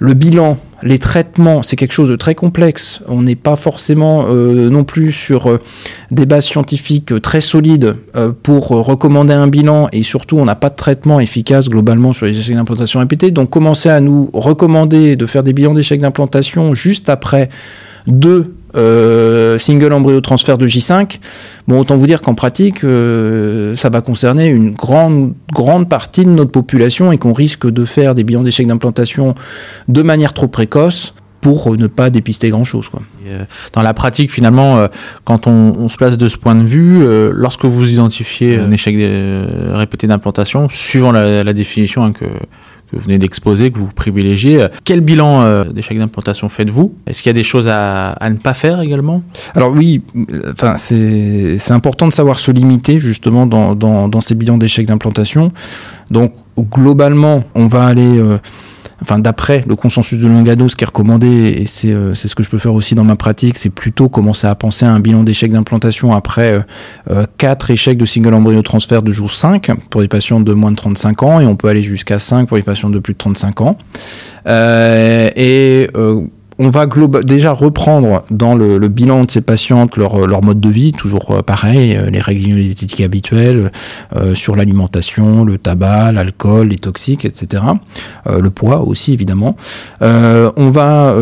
le 0.00 0.14
bilan, 0.14 0.56
les 0.82 0.98
traitements, 0.98 1.62
c'est 1.62 1.76
quelque 1.76 1.92
chose 1.92 2.08
de 2.08 2.16
très 2.16 2.34
complexe. 2.34 3.02
On 3.06 3.20
n'est 3.20 3.36
pas 3.36 3.54
forcément 3.56 4.24
euh, 4.28 4.70
non 4.70 4.82
plus 4.82 5.12
sur 5.12 5.50
euh, 5.50 5.60
des 6.10 6.24
bases 6.24 6.46
scientifiques 6.46 7.20
très 7.20 7.42
solides 7.42 7.96
euh, 8.16 8.32
pour 8.32 8.68
recommander 8.68 9.34
un 9.34 9.46
bilan 9.46 9.88
et 9.92 10.02
surtout 10.02 10.38
on 10.38 10.46
n'a 10.46 10.54
pas 10.54 10.70
de 10.70 10.76
traitement 10.76 11.20
efficace 11.20 11.68
globalement 11.68 12.12
sur 12.12 12.24
les 12.24 12.38
échecs 12.38 12.56
d'implantation 12.56 13.00
répétés. 13.00 13.30
Donc 13.30 13.50
commencer 13.50 13.90
à 13.90 14.00
nous 14.00 14.30
recommander 14.32 15.16
de 15.16 15.26
faire 15.26 15.42
des 15.42 15.52
bilans 15.52 15.74
d'échecs 15.74 16.00
d'implantation 16.00 16.74
juste 16.74 17.10
après 17.10 17.50
deux 18.06 18.54
euh, 18.76 19.58
single 19.58 19.92
embryo 19.92 20.20
transfert 20.20 20.58
de 20.58 20.66
J5, 20.66 21.18
bon, 21.66 21.80
autant 21.80 21.96
vous 21.96 22.06
dire 22.06 22.22
qu'en 22.22 22.34
pratique, 22.34 22.84
euh, 22.84 23.74
ça 23.74 23.88
va 23.88 24.00
concerner 24.00 24.48
une 24.48 24.70
grande, 24.72 25.34
grande 25.52 25.88
partie 25.88 26.24
de 26.24 26.30
notre 26.30 26.50
population 26.50 27.12
et 27.12 27.18
qu'on 27.18 27.32
risque 27.32 27.68
de 27.68 27.84
faire 27.84 28.14
des 28.14 28.24
bilans 28.24 28.42
d'échec 28.42 28.66
d'implantation 28.66 29.34
de 29.88 30.02
manière 30.02 30.32
trop 30.32 30.48
précoce 30.48 31.14
pour 31.40 31.74
ne 31.74 31.86
pas 31.86 32.10
dépister 32.10 32.50
grand-chose. 32.50 32.90
Euh, 33.26 33.44
dans 33.72 33.80
la 33.80 33.94
pratique, 33.94 34.30
finalement, 34.30 34.86
quand 35.24 35.46
on, 35.46 35.88
se 35.88 35.96
place 35.96 36.18
de 36.18 36.28
ce 36.28 36.36
point 36.36 36.54
de 36.54 36.64
vue, 36.64 37.02
lorsque 37.32 37.64
vous 37.64 37.90
identifiez 37.90 38.58
un 38.58 38.70
échec 38.70 38.94
répété 39.72 40.06
d'implantation, 40.06 40.68
suivant 40.70 41.12
la, 41.12 41.52
définition 41.54 42.04
hein, 42.04 42.12
que 42.12 42.26
que 42.90 42.96
vous 42.96 43.02
venez 43.02 43.18
d'exposer, 43.18 43.70
que 43.70 43.78
vous 43.78 43.86
privilégiez. 43.86 44.66
Quel 44.84 45.00
bilan 45.00 45.42
euh, 45.42 45.64
d'échec 45.64 45.96
d'implantation 45.98 46.48
faites-vous? 46.48 46.94
Est-ce 47.06 47.22
qu'il 47.22 47.30
y 47.30 47.30
a 47.30 47.34
des 47.34 47.44
choses 47.44 47.68
à, 47.68 48.16
ne 48.28 48.36
pas 48.36 48.54
faire 48.54 48.80
également? 48.80 49.22
Alors 49.54 49.72
oui, 49.72 50.02
enfin, 50.50 50.76
c'est 50.76 51.70
important 51.70 52.08
de 52.08 52.12
savoir 52.12 52.38
se 52.38 52.50
limiter 52.50 52.98
justement 52.98 53.46
dans, 53.46 53.74
dans, 53.74 54.20
ces 54.20 54.34
bilans 54.34 54.58
d'échec 54.58 54.86
d'implantation. 54.86 55.52
Donc 56.10 56.34
globalement, 56.58 57.44
on 57.54 57.66
va 57.66 57.86
aller... 57.86 58.18
Euh, 58.18 58.38
enfin 59.02 59.18
d'après 59.18 59.64
le 59.66 59.76
consensus 59.76 60.18
de 60.18 60.28
Langado, 60.28 60.68
ce 60.68 60.76
qui 60.76 60.84
est 60.84 60.86
recommandé, 60.86 61.26
et 61.26 61.88
euh, 61.88 62.14
c'est 62.14 62.28
ce 62.28 62.34
que 62.34 62.42
je 62.42 62.50
peux 62.50 62.58
faire 62.58 62.74
aussi 62.74 62.94
dans 62.94 63.04
ma 63.04 63.16
pratique, 63.16 63.56
c'est 63.56 63.70
plutôt 63.70 64.08
commencer 64.08 64.46
à 64.46 64.54
penser 64.54 64.84
à 64.84 64.92
un 64.92 65.00
bilan 65.00 65.22
d'échec 65.22 65.52
d'implantation 65.52 66.14
après 66.14 66.52
euh, 66.52 66.60
euh, 67.10 67.26
4 67.38 67.70
échecs 67.70 67.98
de 67.98 68.04
single 68.04 68.34
embryo 68.34 68.62
transfert 68.62 69.02
de 69.02 69.12
jour 69.12 69.30
5 69.30 69.70
pour 69.90 70.00
des 70.00 70.08
patients 70.08 70.40
de 70.40 70.52
moins 70.52 70.70
de 70.70 70.76
35 70.76 71.22
ans, 71.22 71.40
et 71.40 71.46
on 71.46 71.56
peut 71.56 71.68
aller 71.68 71.82
jusqu'à 71.82 72.18
5 72.18 72.48
pour 72.48 72.56
les 72.56 72.62
patients 72.62 72.90
de 72.90 72.98
plus 72.98 73.14
de 73.14 73.18
35 73.18 73.60
ans. 73.60 73.78
Euh, 74.46 75.30
et 75.36 75.88
on 76.60 76.68
va 76.68 76.86
déjà 77.24 77.52
reprendre 77.52 78.22
dans 78.30 78.54
le, 78.54 78.78
bilan 78.88 79.24
de 79.24 79.30
ces 79.30 79.40
patientes 79.40 79.96
leur, 79.96 80.42
mode 80.42 80.60
de 80.60 80.68
vie, 80.68 80.92
toujours 80.92 81.30
euh, 81.30 81.42
pareil, 81.42 81.96
euh, 81.96 82.10
les 82.10 82.20
règles 82.20 82.42
diététiques 82.42 83.00
habituelles 83.00 83.72
euh, 84.14 84.34
sur 84.34 84.56
l'alimentation, 84.56 85.44
le 85.46 85.56
tabac, 85.56 86.12
l'alcool, 86.12 86.68
les 86.68 86.76
toxiques, 86.76 87.24
etc. 87.24 87.62
le 88.26 88.50
poids 88.50 88.82
aussi 88.82 89.14
évidemment. 89.14 89.56
on 90.00 90.70
va 90.70 91.14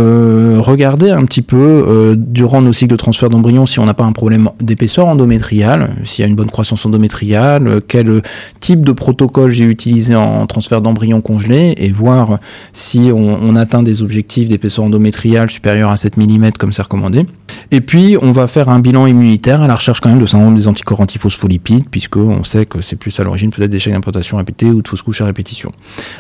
regarder 0.61 1.11
un 1.11 1.25
petit 1.25 1.43
peu 1.43 2.17
durant 2.17 2.61
nos 2.61 2.73
cycles 2.73 2.91
de 2.91 2.97
transfert 2.97 3.31
d'embryon 3.31 3.67
si 3.67 3.79
on 3.79 3.87
n'a 3.87 3.95
pas 3.95 4.05
un 4.05 4.13
problème 4.13 4.51
d'épaisseur 4.61 5.07
endométriale, 5.07 5.95
s'il 6.05 6.23
y 6.23 6.27
a 6.27 6.29
une 6.29 6.35
bonne 6.35 6.51
croissance 6.51 6.85
endométriale, 6.85 7.81
quel 7.87 8.23
type 8.61 8.85
de 8.85 8.93
protocole 8.93 9.51
j'ai 9.51 9.65
utilisé 9.65 10.17
en 10.17 10.47
transfert 10.47 10.81
d'embryon 10.81 11.21
congelé 11.21 11.75
et 11.77 11.91
voir 11.91 12.39
si 12.73 13.11
on 13.15 13.55
atteint 13.57 13.83
des 13.83 14.03
objectifs 14.03 14.49
d'épaisseur 14.49 14.85
endométriale 14.85 15.28
supérieur 15.49 15.91
à 15.91 15.97
7 15.97 16.17
mm 16.17 16.53
comme 16.59 16.73
c'est 16.73 16.83
recommandé. 16.83 17.27
Et 17.71 17.81
puis 17.81 18.17
on 18.21 18.33
va 18.33 18.49
faire 18.49 18.69
un 18.69 18.79
bilan 18.79 19.07
immunitaire 19.07 19.63
à 19.63 19.69
la 19.69 19.75
recherche 19.75 20.01
quand 20.01 20.09
même 20.09 20.21
de 20.21 20.27
syndrome 20.27 20.57
des 20.57 20.69
anticorps 20.69 21.01
antiphospholipides, 21.01 21.89
puisque 21.91 22.17
on 22.17 22.45
sait 22.45 22.67
que 22.67 22.81
c'est 22.81 22.97
plus 22.97 23.19
à 23.21 23.25
l'origine 23.25 23.51
peut-être 23.51 23.71
d'échecs 23.71 23.93
d'implantation 23.93 24.37
répétés 24.37 24.67
ou 24.67 24.83
de 24.83 24.89
fausses 24.89 25.03
couches 25.03 25.21
à 25.21 25.27
répétition. 25.27 25.73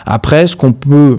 Après, 0.06 0.46
ce 0.46 0.56
qu'on 0.56 0.72
peut 0.72 1.18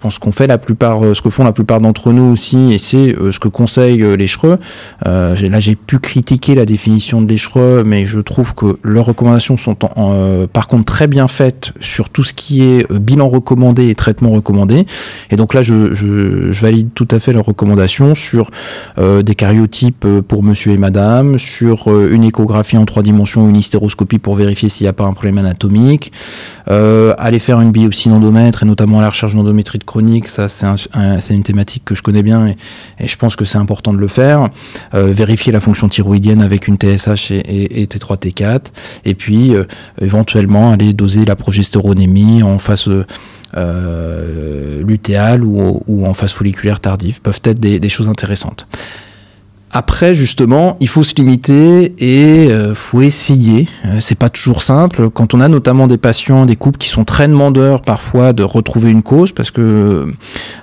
pense 0.00 0.18
qu'on 0.18 0.32
fait 0.32 0.46
la 0.46 0.58
plupart, 0.58 1.04
euh, 1.04 1.14
ce 1.14 1.20
que 1.20 1.30
font 1.30 1.44
la 1.44 1.52
plupart 1.52 1.80
d'entre 1.80 2.12
nous 2.12 2.32
aussi, 2.32 2.72
et 2.72 2.78
c'est 2.78 3.14
euh, 3.14 3.30
ce 3.30 3.38
que 3.38 3.48
conseillent 3.48 4.02
euh, 4.02 4.16
les 4.16 4.26
Chreux. 4.26 4.58
là, 5.04 5.60
j'ai 5.60 5.74
pu 5.74 5.98
critiquer 5.98 6.54
la 6.54 6.64
définition 6.64 7.20
de 7.20 7.28
l'échereux, 7.28 7.82
mais 7.84 8.06
je 8.06 8.20
trouve 8.20 8.54
que 8.54 8.78
leurs 8.82 9.04
recommandations 9.04 9.56
sont 9.56 9.74
par 9.74 10.68
contre 10.68 10.84
très 10.84 11.08
bien 11.08 11.28
faites 11.28 11.72
sur 11.80 12.08
tout 12.08 12.22
ce 12.22 12.32
qui 12.32 12.62
est 12.62 12.90
bilan 12.92 13.28
recommandé 13.28 13.90
et 13.90 13.94
traitement 13.94 14.30
recommandé. 14.30 14.86
Et 15.30 15.36
donc 15.36 15.52
là, 15.52 15.62
je, 15.62 15.94
je, 15.94 16.52
je 16.52 16.62
valide 16.62 16.90
tout 16.94 17.08
à 17.10 17.20
fait 17.20 17.32
leurs 17.32 17.44
recommandations 17.44 18.14
sur 18.14 18.50
des 18.98 19.34
cariotypes 19.34 20.06
pour 20.28 20.42
monsieur 20.42 20.72
et 20.72 20.76
madame, 20.78 21.38
sur 21.38 21.88
une 21.88 22.22
échographie 22.24 22.76
en 22.76 22.84
trois 22.84 23.02
dimensions, 23.02 23.48
une 23.48 23.56
hystéroscopie 23.56 24.18
pour 24.18 24.36
vérifier 24.36 24.68
s'il 24.68 24.84
n'y 24.84 24.88
a 24.88 24.94
pas 24.94 25.04
un 25.04 25.12
problème 25.12 25.38
anatomique, 25.38 26.12
aller 26.66 27.40
faire 27.40 27.60
une 27.60 27.72
biopsie 27.72 28.08
d'endomètre 28.08 28.62
et 28.62 28.66
notamment 28.66 29.00
la 29.00 29.10
recherche 29.10 29.34
d'endométrie 29.34 29.78
de 29.78 29.84
chronique, 29.90 30.28
ça 30.28 30.46
c'est 30.48 31.34
une 31.34 31.42
thématique 31.42 31.84
que 31.84 31.96
je 31.96 32.02
connais 32.02 32.22
bien 32.22 32.46
et, 32.46 32.56
je 33.08 33.16
pense 33.16 33.34
que 33.34 33.44
c'est 33.44 33.58
important 33.58 33.92
de 33.92 33.98
le 33.98 34.06
faire. 34.06 34.48
Euh, 34.94 35.12
vérifier 35.12 35.52
la 35.52 35.58
fonction 35.58 35.88
thyroïdienne 35.88 36.42
avec 36.42 36.68
une 36.68 36.76
TSH 36.76 37.32
et, 37.32 37.86
T3, 37.86 38.16
T4, 38.16 38.66
et 39.04 39.14
puis 39.14 39.52
euh, 39.52 39.64
éventuellement 40.00 40.70
aller 40.70 40.92
doser 40.92 41.24
la 41.24 41.34
progestéronémie 41.34 42.44
en 42.44 42.60
phase 42.60 42.88
euh, 43.56 44.82
lutéale 44.84 45.42
ou, 45.42 46.06
en 46.06 46.14
phase 46.14 46.32
folliculaire 46.32 46.78
tardive, 46.78 47.20
peuvent 47.20 47.40
être 47.42 47.58
des 47.58 47.88
choses 47.88 48.08
intéressantes. 48.08 48.68
Après, 49.72 50.14
justement, 50.14 50.76
il 50.80 50.88
faut 50.88 51.04
se 51.04 51.14
limiter 51.14 51.94
et 51.98 52.50
euh, 52.50 52.74
faut 52.74 53.02
essayer. 53.02 53.68
Euh, 53.84 53.98
c'est 54.00 54.18
pas 54.18 54.28
toujours 54.28 54.62
simple. 54.62 55.10
Quand 55.10 55.32
on 55.32 55.40
a 55.40 55.46
notamment 55.46 55.86
des 55.86 55.96
patients, 55.96 56.44
des 56.44 56.56
couples 56.56 56.78
qui 56.78 56.88
sont 56.88 57.04
très 57.04 57.28
demandeurs 57.28 57.82
parfois 57.82 58.32
de 58.32 58.42
retrouver 58.42 58.90
une 58.90 59.04
cause, 59.04 59.30
parce 59.30 59.52
que 59.52 60.12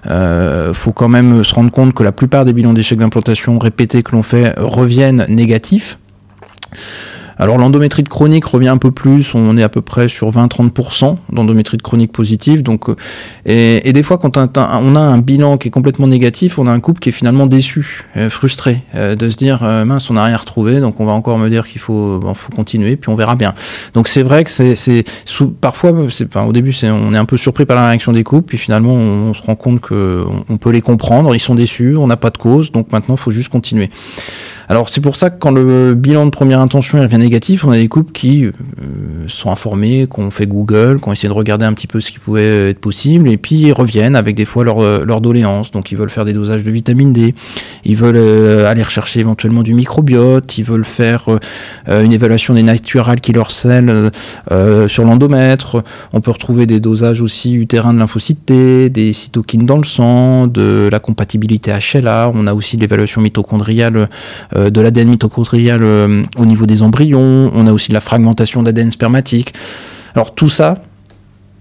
euh, 0.10 0.74
faut 0.74 0.92
quand 0.92 1.08
même 1.08 1.46
se 1.46 1.56
rendre 1.56 1.72
compte 1.72 1.94
que 1.94 2.04
la 2.04 2.12
plupart 2.12 2.44
des 2.44 2.52
bilans 2.52 2.74
d'échec 2.74 3.00
d'implantation 3.00 3.58
répétés 3.60 4.04
que 4.04 4.12
l'on 4.12 4.24
fait 4.24 4.54
reviennent 4.58 5.26
négatifs. 5.30 6.00
Alors 7.40 7.58
l'endométrite 7.58 8.10
chronique 8.10 8.46
revient 8.46 8.68
un 8.70 8.78
peu 8.78 8.92
plus, 8.92 9.36
on 9.36 9.58
est 9.58 9.64
à 9.64 9.70
peu 9.70 9.82
près 9.82 10.08
sur 10.08 10.32
20-30% 10.32 11.18
d'endométrite 11.32 11.82
chronique 11.82 12.12
positive. 12.12 12.64
Donc, 12.64 12.90
euh, 12.90 12.96
et, 13.46 13.94
des 13.94 14.04
fois, 14.04 14.18
quand 14.18 14.38
on 14.38 14.96
a 14.96 15.00
un 15.00 15.18
bilan 15.20 15.58
qui 15.58 15.68
est 15.68 15.72
complètement 15.72 16.08
négatif, 16.08 16.58
on 16.58 16.68
a 16.68 16.72
un 16.72 16.80
couple 16.80 17.00
qui 17.00 17.10
est 17.10 17.14
finalement 17.14 17.46
déçu, 17.46 18.06
euh, 18.18 18.30
frustré, 18.30 18.82
euh, 18.96 19.16
de 19.16 19.30
se 19.30 19.38
dire 19.38 19.62
mince, 19.86 20.10
on 20.10 20.16
n'a 20.16 20.24
rien 20.24 20.38
retrouvé, 20.38 20.80
donc 20.80 21.00
on 21.00 21.06
va 21.06 21.12
encore 21.12 21.38
me 21.38 21.50
dire 21.50 21.68
qu'il 21.68 21.82
faut, 21.82 22.20
faut 22.36 22.52
continuer, 22.56 22.96
puis 22.96 23.10
on 23.10 23.16
verra 23.16 23.36
bien. 23.36 23.54
Donc 23.94 24.08
c'est 24.08 24.24
vrai 24.24 24.44
que 24.44 24.50
c'est 24.50 25.04
parfois, 25.62 25.92
enfin, 25.92 26.44
au 26.46 26.54
début, 26.54 26.76
on 26.84 27.14
est 27.14 27.18
un 27.18 27.26
peu 27.26 27.38
surpris 27.38 27.66
par 27.66 27.76
la 27.76 27.88
réaction 27.88 28.14
des 28.14 28.24
couples, 28.24 28.48
puis 28.48 28.58
finalement, 28.58 28.94
on, 28.94 29.34
se 29.34 29.42
rend 29.42 29.56
compte 29.56 29.82
que 29.82 30.26
on, 30.50 30.58
peut 30.58 30.72
les 30.72 30.82
comprendre, 30.82 31.36
ils 31.36 31.40
sont 31.40 31.56
déçus, 31.56 31.96
on 31.96 32.08
n'a 32.08 32.18
pas 32.18 32.30
de 32.30 32.38
cause, 32.38 32.72
donc 32.72 32.92
maintenant, 32.92 33.16
il 33.16 33.20
faut 33.20 33.32
juste 33.32 33.50
continuer. 33.50 33.90
Alors 34.70 34.90
c'est 34.90 35.00
pour 35.00 35.16
ça 35.16 35.30
que 35.30 35.40
quand 35.40 35.52
le 35.52 35.94
bilan 35.94 36.26
de 36.26 36.30
première 36.30 36.60
intention 36.60 37.00
revient 37.00 37.18
négatif, 37.18 37.64
on 37.64 37.72
a 37.72 37.78
des 37.78 37.88
couples 37.88 38.12
qui 38.12 38.44
euh, 38.44 38.52
sont 39.28 39.50
informés, 39.50 40.10
qui 40.14 40.20
ont 40.20 40.30
fait 40.30 40.46
Google, 40.46 41.00
qui 41.02 41.08
ont 41.08 41.14
essayé 41.14 41.30
de 41.30 41.34
regarder 41.34 41.64
un 41.64 41.74
petit 41.74 41.88
peu 41.88 42.02
ce 42.02 42.12
qui 42.12 42.20
pouvait 42.20 42.72
être 42.72 42.80
possible, 42.80 43.30
et 43.30 43.38
puis 43.38 43.56
ils 43.56 43.72
reviennent 43.72 44.18
avec 44.18 44.36
des 44.36 44.44
fois 44.44 44.66
leur, 44.66 44.84
euh, 44.84 45.06
leur 45.06 45.22
doléance. 45.22 45.72
Donc 45.72 45.92
ils 45.94 45.98
veulent 45.98 46.10
faire 46.10 46.26
des 46.26 46.34
dosages 46.34 46.66
de 46.66 46.72
vitamine 46.72 47.14
D, 47.14 47.34
ils 47.86 47.96
veulent 47.96 48.18
euh, 48.18 48.70
aller 48.70 48.84
rechercher 48.84 49.22
éventuellement 49.22 49.64
du 49.64 49.74
microbiote, 49.74 50.58
ils 50.58 50.66
veulent 50.66 50.86
faire 50.86 51.30
une 51.88 52.12
évaluation 52.12 52.54
des 52.54 52.64
naturales 52.64 53.22
qui 53.22 53.32
leur 53.32 53.52
scellent 53.52 54.12
sur 54.88 55.06
l'endomètre. 55.06 55.84
On 56.14 56.22
peut 56.22 56.32
retrouver 56.32 56.66
des 56.66 56.80
dosages 56.80 57.22
aussi 57.22 57.54
utérins 57.54 57.94
de 57.94 58.00
lymphocytes 58.00 58.46
T, 58.46 58.90
des 58.90 59.14
cytokines 59.14 59.66
dans 59.66 59.78
le 59.78 59.84
sang, 59.84 60.48
de 60.48 60.90
la 60.92 61.00
compatibilité 61.00 61.72
HLA. 61.72 62.32
On 62.34 62.48
a 62.48 62.54
aussi 62.54 62.78
l'évaluation 62.78 63.22
mitochondriale 63.22 64.10
de 64.58 64.82
l'ADN 64.82 65.10
mitochondrial 65.10 65.84
euh, 65.84 66.24
au 66.38 66.46
niveau 66.46 66.66
des 66.66 66.82
embryons, 66.82 67.52
on 67.54 67.68
a 67.68 67.72
aussi 67.72 67.92
la 67.92 68.02
fragmentation 68.02 68.64
d'ADN 68.64 68.92
spermatique. 68.92 69.54
Alors 70.16 70.34
tout 70.34 70.50
ça, 70.50 70.76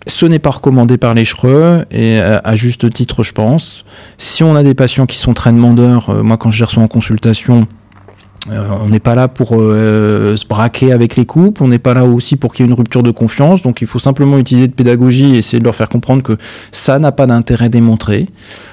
ce 0.07 0.25
n'est 0.27 0.39
pas 0.39 0.51
recommandé 0.51 0.99
par 0.99 1.15
les 1.15 1.25
CHRE 1.25 1.85
et 1.91 2.21
euh, 2.21 2.39
à 2.43 2.57
juste 2.57 2.91
titre, 2.91 3.23
je 3.23 3.33
pense. 3.33 3.85
Si 4.19 4.43
on 4.43 4.57
a 4.57 4.63
des 4.63 4.75
patients 4.75 5.07
qui 5.07 5.19
sont 5.19 5.35
très 5.35 5.53
demandeurs, 5.53 6.25
moi 6.25 6.37
quand 6.37 6.51
je 6.51 6.59
les 6.59 6.65
reçois 6.65 6.83
en 6.83 6.89
consultation, 6.89 7.67
Euh, 8.51 8.69
on 8.81 8.89
n'est 8.89 9.01
pas 9.01 9.15
là 9.15 9.29
pour 9.29 9.51
euh, 9.53 10.37
se 10.37 10.47
braquer 10.47 10.93
avec 10.93 11.17
les 11.17 11.27
couples, 11.27 11.63
on 11.63 11.69
n'est 11.69 11.79
pas 11.79 11.95
là 11.95 12.05
aussi 12.05 12.37
pour 12.37 12.53
qu'il 12.53 12.65
y 12.65 12.69
ait 12.69 12.71
une 12.71 12.77
rupture 12.77 13.03
de 13.03 13.11
confiance, 13.11 13.63
donc 13.63 13.81
il 13.83 13.87
faut 13.87 13.99
simplement 13.99 14.39
utiliser 14.39 14.69
de 14.69 14.73
pédagogie 14.73 15.35
et 15.35 15.39
essayer 15.39 15.59
de 15.59 15.65
leur 15.65 15.75
faire 15.75 15.89
comprendre 15.89 16.23
que 16.23 16.37
ça 16.71 16.99
n'a 16.99 17.13
pas 17.13 17.27
d'intérêt 17.27 17.69
démontré. 17.69 18.29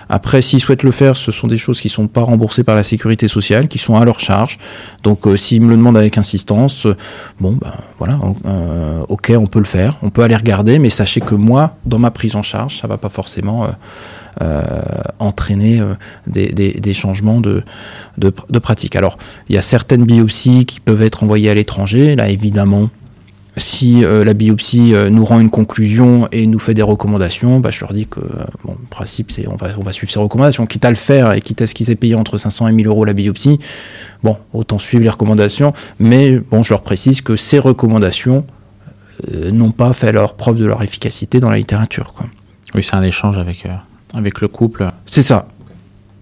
Après, 0.09 0.41
s'ils 0.41 0.59
souhaitent 0.59 0.83
le 0.83 0.91
faire, 0.91 1.15
ce 1.15 1.31
sont 1.31 1.47
des 1.47 1.57
choses 1.57 1.81
qui 1.81 1.87
ne 1.87 1.93
sont 1.93 2.07
pas 2.07 2.21
remboursées 2.21 2.63
par 2.63 2.75
la 2.75 2.83
sécurité 2.83 3.27
sociale, 3.27 3.67
qui 3.67 3.79
sont 3.79 3.95
à 3.95 4.05
leur 4.05 4.19
charge. 4.19 4.59
Donc 5.01 5.25
euh, 5.25 5.35
s'ils 5.35 5.61
me 5.61 5.69
le 5.69 5.75
demandent 5.75 5.97
avec 5.97 6.17
insistance, 6.17 6.85
bon, 7.39 7.53
ben 7.53 7.71
voilà, 7.97 8.19
ok, 9.09 9.33
on 9.37 9.47
peut 9.47 9.59
le 9.59 9.65
faire, 9.65 9.97
on 10.03 10.09
peut 10.09 10.21
aller 10.21 10.35
regarder, 10.35 10.77
mais 10.77 10.89
sachez 10.89 11.21
que 11.21 11.35
moi, 11.35 11.77
dans 11.85 11.99
ma 11.99 12.11
prise 12.11 12.35
en 12.35 12.41
charge, 12.41 12.79
ça 12.79 12.87
va 12.87 12.97
pas 12.97 13.09
forcément 13.09 13.63
euh, 13.63 13.67
entraîner 15.19 15.79
euh, 15.79 15.95
des, 16.27 16.93
changements 16.93 17.41
de, 17.41 17.63
pratique. 18.59 18.95
Alors, 18.95 19.17
il 19.49 19.55
y 19.55 19.57
a 19.57 19.61
certaines 19.61 20.03
biopsies 20.03 20.65
qui 20.65 20.79
peuvent 20.79 21.01
être 21.01 21.23
envoyées 21.23 21.49
à 21.49 21.53
l'étranger. 21.53 22.15
Là, 22.15 22.29
évidemment, 22.29 22.89
si 23.55 24.03
euh, 24.03 24.23
la 24.23 24.33
biopsie 24.33 24.93
nous 25.11 25.25
rend 25.25 25.39
une 25.39 25.51
conclusion 25.51 26.27
et 26.31 26.47
nous 26.47 26.59
fait 26.59 26.73
des 26.73 26.81
recommandations, 26.81 27.59
bah, 27.59 27.69
je 27.71 27.81
leur 27.81 27.93
dis 27.93 28.07
que 28.07 28.19
bon, 28.63 28.75
le 28.79 28.87
principe 28.89 29.31
c'est 29.31 29.47
on 29.47 29.55
va, 29.55 29.91
suivre 29.91 30.11
ces 30.11 30.19
recommandations, 30.19 30.65
quitte 30.65 30.85
à 30.85 30.89
le 30.89 30.95
faire 30.95 31.33
et 31.33 31.41
quitte 31.41 31.61
à 31.61 31.67
ce 31.67 31.75
qu'ils 31.75 31.91
aient 31.91 31.95
payé 31.95 32.15
entre 32.15 32.37
500 32.37 32.67
et 32.67 32.71
1000 32.71 32.87
euros 32.87 33.05
la 33.05 33.13
biopsie, 33.13 33.59
bon, 34.23 34.37
autant 34.53 34.79
suivre 34.79 35.03
les 35.03 35.09
recommandations, 35.09 35.73
mais 35.99 36.39
bon, 36.39 36.63
je 36.63 36.73
leur 36.73 36.81
précise 36.81 37.21
que 37.21 37.35
ces 37.35 37.59
recommandations 37.59 38.45
n'ont 39.51 39.71
pas 39.71 39.93
fait 39.93 40.11
leur 40.11 40.33
preuve 40.33 40.57
de 40.57 40.65
leur 40.65 40.81
efficacité 40.81 41.39
dans 41.39 41.51
la 41.51 41.57
littérature. 41.57 42.13
Oui, 42.73 42.83
c'est 42.83 42.95
un 42.95 43.03
échange 43.03 43.37
avec, 43.37 43.67
avec 44.13 44.41
le 44.41 44.47
couple. 44.47 44.87
C'est 45.05 45.23
ça. 45.23 45.47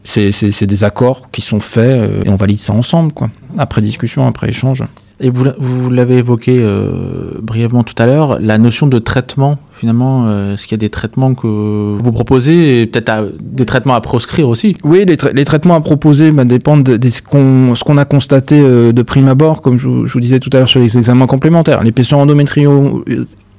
C'est 0.03 0.65
des 0.65 0.83
accords 0.83 1.29
qui 1.31 1.41
sont 1.41 1.59
faits 1.59 2.01
euh, 2.01 2.23
et 2.25 2.29
on 2.29 2.35
valide 2.35 2.59
ça 2.59 2.73
ensemble, 2.73 3.13
quoi. 3.13 3.29
Après 3.57 3.81
discussion, 3.81 4.25
après 4.25 4.49
échange. 4.49 4.83
Et 5.19 5.29
vous, 5.29 5.45
vous 5.59 5.91
l'avez 5.91 6.17
évoqué 6.17 6.57
euh, 6.59 7.33
brièvement 7.39 7.83
tout 7.83 7.93
à 7.99 8.07
l'heure, 8.07 8.39
la 8.41 8.57
notion 8.57 8.87
de 8.87 8.97
traitement, 8.97 9.59
finalement, 9.77 10.25
euh, 10.25 10.55
est-ce 10.55 10.63
qu'il 10.63 10.71
y 10.71 10.79
a 10.79 10.83
des 10.83 10.89
traitements 10.89 11.35
que 11.35 11.45
vous 11.45 12.11
proposez 12.11 12.81
et 12.81 12.87
peut-être 12.87 13.31
des 13.39 13.67
traitements 13.67 13.93
à 13.93 14.01
proscrire 14.01 14.49
aussi? 14.49 14.75
Oui, 14.83 15.05
les, 15.05 15.17
les, 15.33 15.45
traitements 15.45 15.75
à 15.75 15.81
proposer 15.81 16.31
bah, 16.31 16.43
dépendent 16.43 16.83
de, 16.83 17.09
ce 17.09 17.21
qu'on 17.21 17.97
a 17.97 18.05
constaté 18.05 18.59
de 18.59 19.01
prime 19.03 19.27
abord, 19.27 19.61
comme 19.61 19.77
je, 19.77 20.07
je, 20.07 20.13
vous 20.13 20.19
disais 20.19 20.39
tout 20.39 20.49
à 20.53 20.57
l'heure 20.57 20.69
sur 20.69 20.79
les 20.79 20.97
examens 20.97 21.27
complémentaires. 21.27 21.83
L'épaisseur 21.83 22.17
endométriale 22.17 22.71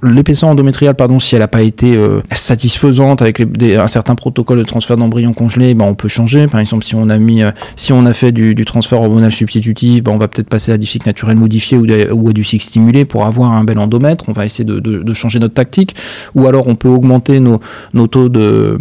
l'épaisseur 0.03 0.49
endométriale, 0.49 0.95
pardon, 0.95 1.21
si 1.21 1.35
elle 1.35 1.41
n'a 1.41 1.49
pas 1.49 1.63
été 1.63 1.95
euh, 1.95 2.21
satisfaisante 2.33 3.23
avec 3.23 3.41
un 3.41 3.87
certain 3.87 4.15
protocole 4.15 4.59
de 4.59 4.65
transfert 4.65 4.97
d'embryon 4.97 5.33
congelé, 5.33 5.75
ben 5.75 5.85
on 5.85 5.95
peut 5.95 6.09
changer. 6.09 6.49
Par 6.49 6.61
exemple, 6.61 6.85
si 6.85 6.95
on 6.95 7.09
a 7.09 7.19
mis, 7.19 7.43
euh, 7.43 7.53
si 7.77 7.93
on 7.93 8.05
a 8.07 8.13
fait 8.13 8.33
du, 8.33 8.55
du 8.55 8.65
transfert 8.65 9.01
hormonal 9.01 9.31
substitutif, 9.31 10.03
ben 10.03 10.13
on 10.13 10.19
va 10.19 10.29
peut-être 10.29 10.49
passer 10.49 10.73
à 10.73 10.79
du 10.79 10.87
cycle 10.87 11.07
naturel 11.07 11.37
modifié 11.37 11.79
ou, 11.79 12.29
à 12.29 12.33
du 12.33 12.43
cycle 12.43 12.65
stimulé 12.65 13.05
pour 13.05 13.27
avoir 13.27 13.53
un 13.53 13.65
bel 13.65 13.79
endomètre. 13.79 14.25
On 14.29 14.33
va 14.33 14.45
essayer 14.45 14.65
de, 14.65 15.15
changer 15.15 15.39
notre 15.39 15.55
tactique. 15.55 15.95
Ou 16.35 16.47
alors 16.47 16.67
on 16.67 16.75
peut 16.75 16.89
augmenter 16.89 17.39
nos, 17.39 17.61
nos 17.95 18.07
taux 18.07 18.29
de, 18.29 18.79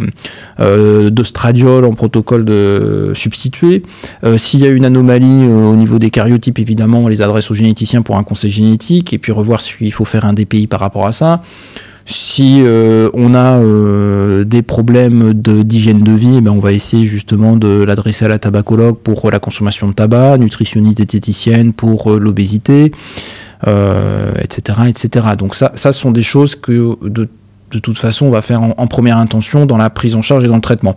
euh, 0.60 1.10
stradiol 1.22 1.84
en 1.84 1.92
protocole 1.92 2.44
de 2.44 3.12
substitué. 3.14 3.82
Euh, 4.24 4.38
s'il 4.38 4.60
y 4.60 4.66
a 4.66 4.70
une 4.70 4.84
anomalie 4.84 5.46
au 5.46 5.76
niveau 5.76 5.98
des 5.98 6.10
cariotypes, 6.10 6.58
évidemment, 6.58 6.98
on 6.98 7.08
les 7.08 7.22
adresse 7.22 7.50
aux 7.50 7.54
généticiens 7.54 8.02
pour 8.02 8.16
un 8.16 8.24
conseil 8.24 8.50
génétique 8.50 9.12
et 9.12 9.18
puis 9.18 9.30
revoir 9.30 9.60
s'il 9.60 9.92
faut 9.92 10.04
faire 10.04 10.24
un 10.24 10.32
DPI 10.32 10.66
par 10.66 10.80
rapport 10.80 11.06
à 11.06 11.11
ça. 11.12 11.42
Si 12.04 12.62
euh, 12.62 13.10
on 13.14 13.34
a 13.34 13.60
euh, 13.60 14.44
des 14.44 14.62
problèmes 14.62 15.32
d'hygiène 15.34 16.02
de, 16.02 16.12
vie, 16.12 16.36
eh 16.38 16.40
ben 16.40 16.50
on 16.50 16.58
va 16.58 16.72
essayer 16.72 17.06
justement 17.06 17.56
de 17.56 17.84
l'adresser 17.84 18.24
à 18.24 18.28
la 18.28 18.38
tabacologue 18.38 18.98
pour 18.98 19.30
la 19.30 19.38
consommation 19.38 19.88
de 19.88 19.92
tabac, 19.92 20.38
nutritionniste 20.38 20.96
diététicienne 20.96 21.72
pour 21.72 22.12
euh, 22.12 22.18
l'obésité, 22.18 22.92
etc., 23.64 24.78
etc. 24.88 25.26
Donc 25.38 25.54
ça, 25.54 25.70
ça 25.76 25.92
sont 25.92 26.10
des 26.10 26.24
choses 26.24 26.56
que 26.56 26.96
de 27.08 27.28
de 27.72 27.78
toute 27.78 27.98
façon, 27.98 28.26
on 28.26 28.30
va 28.30 28.42
faire 28.42 28.62
en, 28.62 28.86
première 28.86 29.16
intention 29.16 29.66
dans 29.66 29.78
la 29.78 29.90
prise 29.90 30.14
en 30.14 30.22
charge 30.22 30.44
et 30.44 30.46
dans 30.46 30.56
le 30.56 30.60
traitement. 30.60 30.94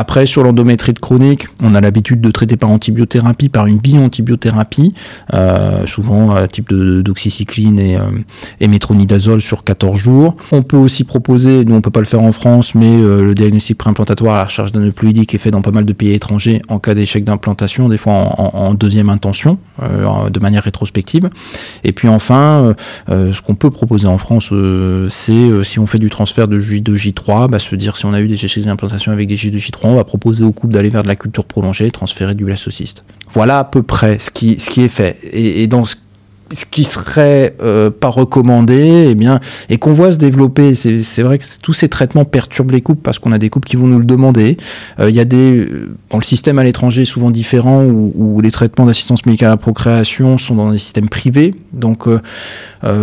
Après, 0.00 0.24
sur 0.24 0.42
l'endométrite 0.42 0.98
chronique, 0.98 1.48
on 1.62 1.74
a 1.74 1.80
l'habitude 1.82 2.22
de 2.22 2.30
traiter 2.30 2.56
par 2.56 2.70
antibiothérapie, 2.70 3.50
par 3.50 3.66
une 3.66 3.76
bioantibiothérapie, 3.76 4.94
euh, 5.34 5.86
souvent 5.86 6.34
à 6.34 6.48
type 6.48 6.72
d'oxycycline 6.72 7.78
et, 7.78 7.98
euh, 7.98 8.66
métronidazole 8.66 9.42
sur 9.42 9.62
14 9.62 9.98
jours. 9.98 10.36
On 10.52 10.62
peut 10.62 10.78
aussi 10.78 11.04
proposer, 11.04 11.66
nous 11.66 11.74
on 11.74 11.82
peut 11.82 11.90
pas 11.90 12.00
le 12.00 12.06
faire 12.06 12.22
en 12.22 12.32
France, 12.32 12.74
mais 12.74 12.90
euh, 12.90 13.22
le 13.22 13.34
diagnostic 13.34 13.76
préimplantatoire 13.76 14.36
à 14.36 14.38
la 14.38 14.44
recherche 14.46 14.72
d'aneuploïdique 14.72 15.34
est 15.34 15.38
fait 15.38 15.50
dans 15.50 15.60
pas 15.60 15.70
mal 15.70 15.84
de 15.84 15.92
pays 15.92 16.14
étrangers 16.14 16.62
en 16.68 16.78
cas 16.78 16.94
d'échec 16.94 17.22
d'implantation, 17.22 17.90
des 17.90 17.98
fois 17.98 18.14
en, 18.38 18.72
deuxième 18.72 19.10
intention, 19.10 19.58
euh, 19.82 20.30
de 20.30 20.40
manière 20.40 20.62
rétrospective. 20.62 21.28
Et 21.84 21.92
puis 21.92 22.08
enfin, 22.08 22.74
ce 23.08 23.42
qu'on 23.42 23.54
peut 23.54 23.68
proposer 23.68 24.06
en 24.06 24.16
France, 24.16 24.50
c'est 25.10 25.62
si 25.62 25.78
on 25.78 25.86
fait 25.86 25.98
du 25.98 26.08
transfert 26.08 26.48
de 26.48 26.58
J2J3, 26.58 27.50
bah, 27.50 27.58
se 27.58 27.74
dire 27.74 27.98
si 27.98 28.06
on 28.06 28.14
a 28.14 28.20
eu 28.22 28.28
des 28.28 28.42
échecs 28.42 28.64
d'implantation 28.64 29.12
avec 29.12 29.28
des 29.28 29.36
J2J3, 29.36 29.89
on 29.92 29.96
va 29.96 30.04
proposer 30.04 30.44
au 30.44 30.52
couple 30.52 30.74
d'aller 30.74 30.90
vers 30.90 31.02
de 31.02 31.08
la 31.08 31.16
culture 31.16 31.44
prolongée 31.44 31.86
et 31.86 31.90
transférer 31.90 32.34
du 32.34 32.44
blastocyste. 32.44 33.04
Voilà 33.28 33.58
à 33.60 33.64
peu 33.64 33.82
près 33.82 34.18
ce 34.18 34.30
qui, 34.30 34.58
ce 34.58 34.70
qui 34.70 34.82
est 34.82 34.88
fait. 34.88 35.16
Et, 35.32 35.66
dans 35.66 35.84
ce 35.84 35.96
ce 36.52 36.66
qui 36.66 36.84
serait 36.84 37.54
euh, 37.62 37.90
pas 37.90 38.08
recommandé, 38.08 39.06
eh 39.10 39.14
bien, 39.14 39.40
et 39.68 39.78
qu'on 39.78 39.92
voit 39.92 40.12
se 40.12 40.16
développer. 40.16 40.74
C'est 40.74 41.22
vrai 41.22 41.38
que 41.38 41.44
tous 41.62 41.72
ces 41.72 41.88
traitements 41.88 42.24
perturbent 42.24 42.72
les 42.72 42.80
couples 42.80 43.02
parce 43.02 43.18
qu'on 43.18 43.32
a 43.32 43.38
des 43.38 43.50
couples 43.50 43.68
qui 43.68 43.76
vont 43.76 43.86
nous 43.86 43.98
le 43.98 44.04
demander. 44.04 44.56
Euh, 44.98 45.10
il 45.10 45.16
y 45.16 45.20
a 45.20 45.24
des 45.24 45.68
dans 46.10 46.18
le 46.18 46.24
système 46.24 46.58
à 46.58 46.64
l'étranger 46.64 47.04
souvent 47.04 47.30
différent 47.30 47.84
où, 47.84 48.12
où 48.16 48.40
les 48.40 48.50
traitements 48.50 48.86
d'assistance 48.86 49.24
médicale 49.26 49.48
à 49.48 49.52
la 49.52 49.56
procréation 49.56 50.38
sont 50.38 50.56
dans 50.56 50.72
des 50.72 50.78
systèmes 50.78 51.08
privés. 51.08 51.54
Donc 51.72 52.08
euh, 52.08 52.20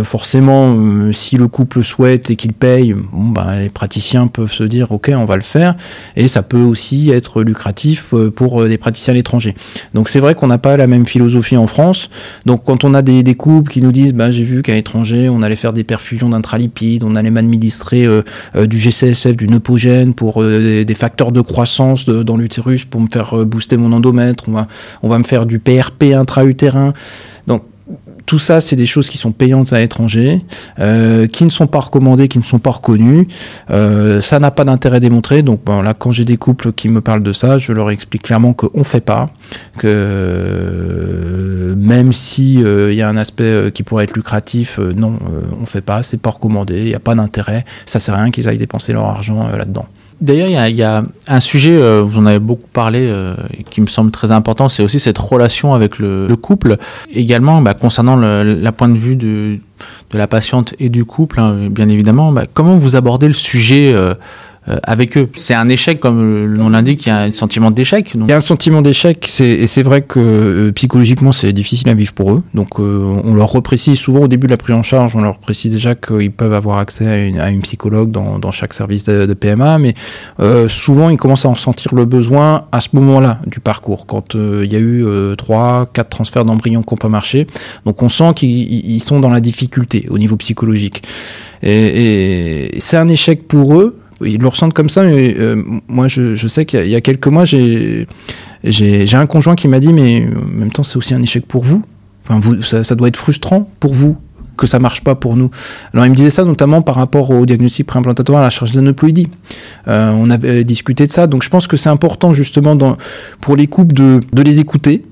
forcément, 0.04 1.12
si 1.12 1.36
le 1.36 1.46
couple 1.46 1.84
souhaite 1.84 2.30
et 2.30 2.36
qu'il 2.36 2.52
paye, 2.52 2.94
bon, 2.94 3.28
bah, 3.28 3.58
les 3.60 3.68
praticiens 3.68 4.26
peuvent 4.26 4.50
se 4.50 4.64
dire 4.64 4.90
ok, 4.92 5.10
on 5.14 5.24
va 5.24 5.36
le 5.36 5.42
faire. 5.42 5.76
Et 6.16 6.28
ça 6.28 6.42
peut 6.42 6.60
aussi 6.60 7.10
être 7.10 7.42
lucratif 7.42 8.12
pour 8.34 8.64
des 8.66 8.78
praticiens 8.78 9.12
à 9.12 9.16
l'étranger. 9.16 9.54
Donc 9.94 10.08
c'est 10.08 10.20
vrai 10.20 10.34
qu'on 10.34 10.48
n'a 10.48 10.58
pas 10.58 10.76
la 10.76 10.86
même 10.86 11.06
philosophie 11.06 11.56
en 11.56 11.66
France. 11.66 12.10
Donc 12.46 12.64
quand 12.64 12.84
on 12.84 12.94
a 12.94 13.02
des, 13.02 13.22
des 13.22 13.34
couples 13.34 13.70
qui 13.70 13.82
nous 13.82 13.92
disent 13.92 14.14
bah, 14.14 14.30
j'ai 14.30 14.44
vu 14.44 14.62
qu'à 14.62 14.74
l'étranger, 14.74 15.28
on 15.28 15.42
allait 15.42 15.56
faire 15.56 15.72
des 15.72 15.84
perfusions 15.84 16.28
d'intralipides, 16.28 17.04
on 17.04 17.16
allait 17.16 17.30
m'administrer 17.30 18.04
euh, 18.04 18.22
euh, 18.56 18.66
du 18.66 18.78
GCSF, 18.78 19.36
du 19.36 19.48
neupogène 19.48 20.14
pour 20.14 20.42
euh, 20.42 20.84
des, 20.84 20.94
facteurs 20.94 21.32
de 21.32 21.40
croissance 21.40 22.06
dans 22.06 22.36
l'utérus 22.36 22.84
pour 22.84 23.00
me 23.00 23.08
faire 23.08 23.46
booster 23.46 23.76
mon 23.76 23.92
endomètre, 23.92 24.44
on 24.48 24.52
va, 24.52 24.66
on 25.02 25.08
va 25.08 25.18
me 25.18 25.24
faire 25.24 25.46
du 25.46 25.58
PRP 25.58 26.14
intra-utérin. 26.14 26.92
Tout 28.28 28.38
ça, 28.38 28.60
c'est 28.60 28.76
des 28.76 28.84
choses 28.84 29.08
qui 29.08 29.16
sont 29.16 29.32
payantes 29.32 29.72
à 29.72 29.78
l'étranger, 29.78 30.42
euh, 30.80 31.26
qui 31.26 31.44
ne 31.44 31.48
sont 31.48 31.66
pas 31.66 31.80
recommandées, 31.80 32.28
qui 32.28 32.38
ne 32.38 32.44
sont 32.44 32.58
pas 32.58 32.72
reconnues. 32.72 33.26
Euh, 33.70 34.20
ça 34.20 34.38
n'a 34.38 34.50
pas 34.50 34.64
d'intérêt 34.64 35.00
démontré. 35.00 35.40
Donc 35.40 35.64
bon, 35.64 35.80
là, 35.80 35.94
quand 35.94 36.10
j'ai 36.10 36.26
des 36.26 36.36
couples 36.36 36.72
qui 36.72 36.90
me 36.90 37.00
parlent 37.00 37.22
de 37.22 37.32
ça, 37.32 37.56
je 37.56 37.72
leur 37.72 37.88
explique 37.90 38.24
clairement 38.24 38.52
qu'on 38.52 38.80
ne 38.80 38.84
fait 38.84 39.00
pas, 39.00 39.30
que 39.78 39.86
euh, 39.88 41.74
même 41.74 42.12
si 42.12 42.56
il 42.56 42.94
y 42.94 43.00
a 43.00 43.08
un 43.08 43.16
aspect 43.16 43.72
qui 43.72 43.82
pourrait 43.82 44.04
être 44.04 44.14
lucratif, 44.14 44.78
non, 44.78 45.18
on 45.56 45.62
ne 45.62 45.66
fait 45.66 45.80
pas, 45.80 46.02
c'est 46.02 46.20
pas 46.20 46.28
recommandé, 46.28 46.76
il 46.76 46.84
n'y 46.84 46.94
a 46.94 47.00
pas 47.00 47.14
d'intérêt. 47.14 47.64
Ça 47.86 47.98
sert 47.98 48.12
à 48.12 48.18
rien 48.18 48.30
qu'ils 48.30 48.46
aillent 48.46 48.58
dépenser 48.58 48.92
leur 48.92 49.06
argent 49.06 49.48
là-dedans. 49.48 49.86
D'ailleurs, 50.20 50.66
il 50.66 50.74
y, 50.74 50.82
a 50.82 51.04
un 51.28 51.40
sujet, 51.40 51.70
euh, 51.70 52.02
vous 52.02 52.18
en 52.18 52.26
avez 52.26 52.40
beaucoup 52.40 52.66
parlé, 52.72 53.06
euh, 53.08 53.36
qui 53.70 53.80
me 53.80 53.86
semble 53.86 54.10
très 54.10 54.32
important, 54.32 54.68
c'est 54.68 54.82
aussi 54.82 54.98
cette 54.98 55.18
relation 55.18 55.74
avec 55.74 55.98
le, 55.98 56.26
couple. 56.34 56.76
Également, 57.14 57.62
bah, 57.62 57.74
concernant 57.74 58.16
le, 58.16 58.42
la 58.42 58.72
point 58.72 58.88
de 58.88 58.98
vue 58.98 59.14
de, 59.14 59.58
la 60.12 60.26
patiente 60.26 60.74
et 60.80 60.88
du 60.88 61.04
couple, 61.04 61.38
hein, 61.38 61.68
bien 61.70 61.88
évidemment, 61.88 62.32
bah, 62.32 62.46
comment 62.52 62.76
vous 62.76 62.96
abordez 62.96 63.28
le 63.28 63.32
sujet 63.32 63.92
euh, 63.94 64.14
avec 64.82 65.16
eux. 65.16 65.28
C'est 65.34 65.54
un 65.54 65.68
échec, 65.68 65.98
comme 66.00 66.20
le 66.20 66.56
nom 66.56 66.68
l'indique, 66.68 67.06
il 67.06 67.08
y 67.08 67.12
a 67.12 67.20
un 67.20 67.32
sentiment 67.32 67.70
d'échec. 67.70 68.12
Il 68.14 68.28
y 68.28 68.32
a 68.32 68.36
un 68.36 68.40
sentiment 68.40 68.82
d'échec, 68.82 69.28
et 69.40 69.66
c'est 69.66 69.82
vrai 69.82 70.02
que 70.02 70.18
euh, 70.18 70.72
psychologiquement, 70.72 71.32
c'est 71.32 71.52
difficile 71.52 71.88
à 71.88 71.94
vivre 71.94 72.12
pour 72.12 72.32
eux. 72.32 72.42
Donc, 72.54 72.78
euh, 72.78 73.20
on 73.24 73.34
leur 73.34 73.50
reprécise 73.50 73.98
souvent 73.98 74.20
au 74.20 74.28
début 74.28 74.46
de 74.46 74.52
la 74.52 74.56
prise 74.56 74.76
en 74.76 74.82
charge, 74.82 75.16
on 75.16 75.20
leur 75.20 75.38
précise 75.38 75.72
déjà 75.72 75.94
qu'ils 75.94 76.32
peuvent 76.32 76.52
avoir 76.52 76.78
accès 76.78 77.06
à 77.06 77.50
une, 77.50 77.62
psychologue 77.62 78.10
dans, 78.10 78.50
chaque 78.50 78.72
service 78.72 79.04
de, 79.04 79.34
PMA, 79.34 79.78
mais 79.78 79.94
souvent, 80.68 81.10
ils 81.10 81.16
commencent 81.16 81.44
à 81.44 81.48
en 81.48 81.54
sentir 81.54 81.94
le 81.94 82.04
besoin 82.04 82.66
à 82.72 82.80
ce 82.80 82.88
moment-là 82.94 83.40
du 83.46 83.60
parcours, 83.60 84.06
quand 84.06 84.34
il 84.34 84.72
y 84.72 84.76
a 84.76 84.80
eu 84.80 85.04
trois, 85.36 85.86
quatre 85.92 86.10
transferts 86.10 86.44
d'embryons 86.44 86.82
qui 86.82 86.94
n'ont 86.94 86.98
pas 86.98 87.08
marché. 87.08 87.46
Donc, 87.84 88.02
on 88.02 88.08
sent 88.08 88.32
qu'ils 88.36 89.02
sont 89.02 89.20
dans 89.20 89.30
la 89.30 89.40
difficulté 89.40 90.06
au 90.10 90.18
niveau 90.18 90.36
psychologique. 90.36 91.02
Et 91.62 92.70
c'est 92.78 92.96
un 92.96 93.08
échec 93.08 93.48
pour 93.48 93.74
eux, 93.74 93.98
ils 94.24 94.40
le 94.40 94.48
ressentent 94.48 94.74
comme 94.74 94.88
ça, 94.88 95.02
mais 95.02 95.34
euh, 95.38 95.62
moi 95.88 96.08
je, 96.08 96.34
je 96.34 96.48
sais 96.48 96.64
qu'il 96.64 96.86
y, 96.88 96.94
a 96.94 97.00
quelques 97.00 97.26
mois, 97.28 97.44
j'ai 97.44 98.06
un 99.14 99.26
conjoint 99.26 99.54
qui 99.54 99.68
m'a 99.68 99.80
dit, 99.80 99.92
mais 99.92 100.26
en 100.26 100.58
même 100.58 100.72
temps 100.72 100.82
c'est 100.82 100.96
aussi 100.96 101.14
un 101.14 101.22
échec 101.22 101.46
pour 101.46 101.64
vous. 101.64 101.82
Enfin, 102.24 102.40
vous 102.40 102.62
ça, 102.62 102.84
ça, 102.84 102.94
doit 102.94 103.08
être 103.08 103.16
frustrant 103.16 103.70
pour 103.80 103.94
vous 103.94 104.16
que 104.56 104.66
ça 104.66 104.78
marche 104.78 105.02
pas 105.02 105.14
pour 105.14 105.36
nous. 105.36 105.50
Alors 105.94 106.04
il 106.04 106.10
me 106.10 106.14
disait 106.14 106.30
ça 106.30 106.44
notamment 106.44 106.82
par 106.82 106.96
rapport 106.96 107.30
au 107.30 107.46
diagnostic 107.46 107.86
préimplantatoire 107.86 108.40
à 108.40 108.44
la 108.44 108.50
charge 108.50 108.72
d'aneuploïdie. 108.72 109.30
Euh, 109.86 110.10
on 110.10 110.28
avait 110.28 110.64
discuté 110.64 111.06
de 111.06 111.12
ça, 111.12 111.26
donc 111.26 111.42
je 111.42 111.48
pense 111.48 111.66
que 111.66 111.76
c'est 111.76 111.88
important 111.88 112.34
justement 112.34 112.74
dans, 112.74 112.98
pour 113.40 113.56
les 113.56 113.68
couples 113.68 113.94
de, 113.94 114.20
de 114.32 114.42
les 114.42 114.60
écouter, 114.60 115.04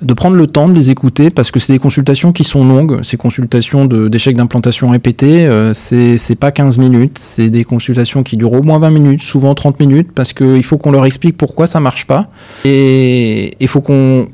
de 0.00 0.14
prendre 0.14 0.36
le 0.36 0.46
temps 0.46 0.68
de 0.68 0.74
les 0.74 0.90
écouter 0.90 1.30
parce 1.30 1.50
que 1.50 1.58
c'est 1.58 1.72
des 1.72 1.78
consultations 1.78 2.32
qui 2.32 2.44
sont 2.44 2.64
longues, 2.64 3.02
ces 3.02 3.16
consultations 3.16 3.86
d'échecs 3.86 4.36
d'implantation 4.36 4.90
répétés, 4.90 5.46
euh, 5.46 5.72
c'est 5.74 6.38
pas 6.38 6.52
15 6.52 6.78
minutes, 6.78 7.18
c'est 7.18 7.50
des 7.50 7.64
consultations 7.64 8.22
qui 8.22 8.36
durent 8.36 8.52
au 8.52 8.62
moins 8.62 8.78
20 8.78 8.90
minutes, 8.90 9.22
souvent 9.22 9.54
30 9.54 9.80
minutes, 9.80 10.10
parce 10.14 10.32
qu'il 10.32 10.64
faut 10.64 10.78
qu'on 10.78 10.92
leur 10.92 11.04
explique 11.04 11.36
pourquoi 11.36 11.66
ça 11.66 11.80
marche 11.80 12.06
pas 12.06 12.30
et 12.64 13.54
il 13.58 13.68
faut 13.68 13.80
qu'on 13.80 14.28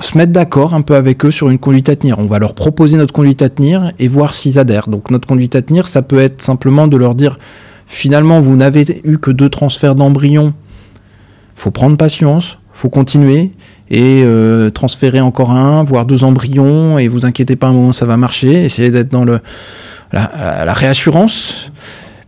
se 0.00 0.16
mette 0.16 0.32
d'accord 0.32 0.74
un 0.74 0.80
peu 0.80 0.94
avec 0.94 1.24
eux 1.24 1.30
sur 1.30 1.50
une 1.50 1.58
conduite 1.58 1.88
à 1.88 1.96
tenir. 1.96 2.18
On 2.18 2.26
va 2.26 2.38
leur 2.38 2.54
proposer 2.54 2.96
notre 2.96 3.12
conduite 3.12 3.42
à 3.42 3.50
tenir 3.50 3.92
et 3.98 4.08
voir 4.08 4.34
s'ils 4.34 4.58
adhèrent. 4.58 4.88
Donc 4.88 5.10
notre 5.10 5.28
conduite 5.28 5.54
à 5.54 5.60
tenir, 5.60 5.86
ça 5.88 6.02
peut 6.02 6.20
être 6.20 6.40
simplement 6.40 6.88
de 6.88 6.96
leur 6.96 7.14
dire 7.14 7.38
finalement 7.86 8.40
vous 8.40 8.56
n'avez 8.56 9.02
eu 9.04 9.18
que 9.18 9.30
deux 9.30 9.50
transferts 9.50 9.96
d'embryons, 9.96 10.54
faut 11.56 11.70
prendre 11.70 11.96
patience, 11.96 12.58
faut 12.78 12.88
continuer 12.88 13.50
et 13.90 14.22
euh, 14.24 14.70
transférer 14.70 15.20
encore 15.20 15.50
un, 15.50 15.82
voire 15.82 16.06
deux 16.06 16.22
embryons, 16.22 16.96
et 16.96 17.08
vous 17.08 17.26
inquiétez 17.26 17.56
pas 17.56 17.66
un 17.66 17.72
moment, 17.72 17.92
ça 17.92 18.06
va 18.06 18.16
marcher. 18.16 18.64
Essayez 18.64 18.92
d'être 18.92 19.08
dans 19.08 19.24
le, 19.24 19.40
la, 20.12 20.72
réassurance. 20.74 21.72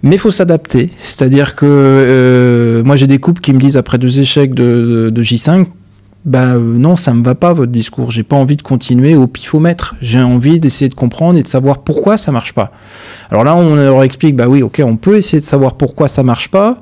Mais 0.03 0.17
faut 0.17 0.33
s'adapter. 0.33 0.91
C'est-à-dire 1.03 1.55
que 1.55 1.67
euh, 1.69 2.83
moi 2.83 2.97
j'ai 2.97 3.07
des 3.07 3.19
couples 3.19 3.41
qui 3.41 3.53
me 3.53 3.61
disent 3.61 3.77
après 3.77 3.99
deux 3.99 4.19
échecs 4.19 4.55
de, 4.55 5.11
de, 5.15 5.23
J5, 5.23 5.67
bah 6.25 6.55
euh, 6.55 6.59
non, 6.59 6.97
ça 6.97 7.15
me 7.15 7.23
va 7.23 7.37
pas 7.37 7.53
votre 7.53 7.71
discours. 7.71 8.11
J'ai 8.11 8.25
pas 8.25 8.37
envie 8.37 8.57
de 8.57 8.63
continuer 8.63 9.15
au 9.15 9.29
pifomètre. 9.29 9.95
J'ai 10.01 10.21
envie 10.21 10.59
d'essayer 10.59 10.89
de 10.89 10.95
comprendre 10.95 11.39
et 11.39 11.43
de 11.43 11.49
savoir 11.49 11.79
pourquoi 11.81 12.17
ça 12.17 12.33
marche 12.33 12.55
pas. 12.55 12.73
Alors 13.31 13.45
là, 13.45 13.55
on 13.55 13.77
leur 13.77 14.03
explique, 14.03 14.35
bah 14.35 14.49
oui, 14.49 14.63
ok, 14.63 14.83
on 14.85 14.97
peut 14.97 15.17
essayer 15.17 15.39
de 15.39 15.47
savoir 15.47 15.75
pourquoi 15.75 16.09
ça 16.09 16.25
marche 16.25 16.49
pas, 16.49 16.79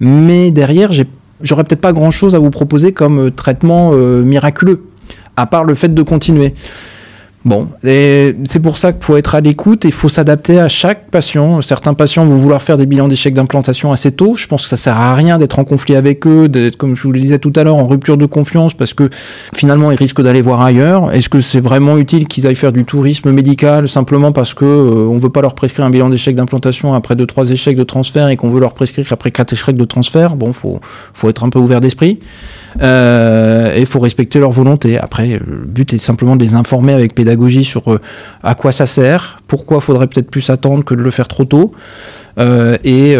mais 0.00 0.50
derrière, 0.50 0.92
j'ai 0.92 1.06
j'aurais 1.42 1.64
peut-être 1.64 1.80
pas 1.80 1.92
grand-chose 1.92 2.34
à 2.34 2.38
vous 2.38 2.50
proposer 2.50 2.92
comme 2.92 3.26
euh, 3.26 3.30
traitement 3.30 3.90
euh, 3.92 4.22
miraculeux, 4.22 4.84
à 5.36 5.46
part 5.46 5.64
le 5.64 5.74
fait 5.74 5.92
de 5.92 6.02
continuer. 6.02 6.54
Bon, 7.44 7.68
et 7.84 8.36
c'est 8.44 8.60
pour 8.60 8.76
ça 8.76 8.92
qu'il 8.92 9.02
faut 9.02 9.16
être 9.16 9.34
à 9.34 9.40
l'écoute 9.40 9.84
et 9.84 9.88
il 9.88 9.94
faut 9.94 10.08
s'adapter 10.08 10.60
à 10.60 10.68
chaque 10.68 11.10
patient. 11.10 11.60
Certains 11.60 11.92
patients 11.92 12.24
vont 12.24 12.36
vouloir 12.36 12.62
faire 12.62 12.76
des 12.76 12.86
bilans 12.86 13.08
d'échec 13.08 13.34
d'implantation 13.34 13.90
assez 13.90 14.12
tôt. 14.12 14.36
Je 14.36 14.46
pense 14.46 14.62
que 14.62 14.68
ça 14.68 14.76
sert 14.76 14.96
à 14.96 15.16
rien 15.16 15.38
d'être 15.38 15.58
en 15.58 15.64
conflit 15.64 15.96
avec 15.96 16.24
eux, 16.24 16.48
d'être, 16.48 16.76
comme 16.76 16.94
je 16.94 17.02
vous 17.02 17.10
le 17.10 17.18
disais 17.18 17.40
tout 17.40 17.52
à 17.56 17.64
l'heure, 17.64 17.76
en 17.76 17.86
rupture 17.86 18.16
de 18.16 18.26
confiance 18.26 18.74
parce 18.74 18.94
que 18.94 19.10
finalement 19.56 19.90
ils 19.90 19.96
risquent 19.96 20.22
d'aller 20.22 20.40
voir 20.40 20.60
ailleurs. 20.60 21.12
Est-ce 21.12 21.28
que 21.28 21.40
c'est 21.40 21.60
vraiment 21.60 21.98
utile 21.98 22.28
qu'ils 22.28 22.46
aillent 22.46 22.54
faire 22.54 22.72
du 22.72 22.84
tourisme 22.84 23.32
médical 23.32 23.88
simplement 23.88 24.30
parce 24.30 24.54
que 24.54 24.64
euh, 24.64 25.08
on 25.08 25.18
veut 25.18 25.30
pas 25.30 25.42
leur 25.42 25.56
prescrire 25.56 25.84
un 25.84 25.90
bilan 25.90 26.10
d'échec 26.10 26.36
d'implantation 26.36 26.94
après 26.94 27.16
deux 27.16 27.26
trois 27.26 27.50
échecs 27.50 27.76
de 27.76 27.82
transfert 27.82 28.28
et 28.28 28.36
qu'on 28.36 28.50
veut 28.50 28.60
leur 28.60 28.74
prescrire 28.74 29.06
après 29.10 29.32
quatre 29.32 29.52
échecs 29.52 29.76
de 29.76 29.84
transfert? 29.84 30.36
Bon, 30.36 30.52
faut 30.52 30.80
faut 31.12 31.28
être 31.28 31.42
un 31.42 31.50
peu 31.50 31.58
ouvert 31.58 31.80
d'esprit. 31.80 32.20
Euh, 32.80 33.74
et 33.74 33.80
il 33.80 33.86
faut 33.86 34.00
respecter 34.00 34.38
leur 34.38 34.50
volonté. 34.50 34.98
Après, 34.98 35.40
le 35.44 35.64
but 35.66 35.92
est 35.92 35.98
simplement 35.98 36.36
de 36.36 36.42
les 36.42 36.54
informer 36.54 36.92
avec 36.92 37.14
pédagogie 37.14 37.64
sur 37.64 37.92
euh, 37.92 38.00
à 38.42 38.54
quoi 38.54 38.72
ça 38.72 38.86
sert, 38.86 39.40
pourquoi 39.46 39.80
faudrait 39.80 40.06
peut-être 40.06 40.30
plus 40.30 40.48
attendre 40.50 40.84
que 40.84 40.94
de 40.94 41.02
le 41.02 41.10
faire 41.10 41.28
trop 41.28 41.44
tôt, 41.44 41.72
euh, 42.38 42.76
et 42.84 43.16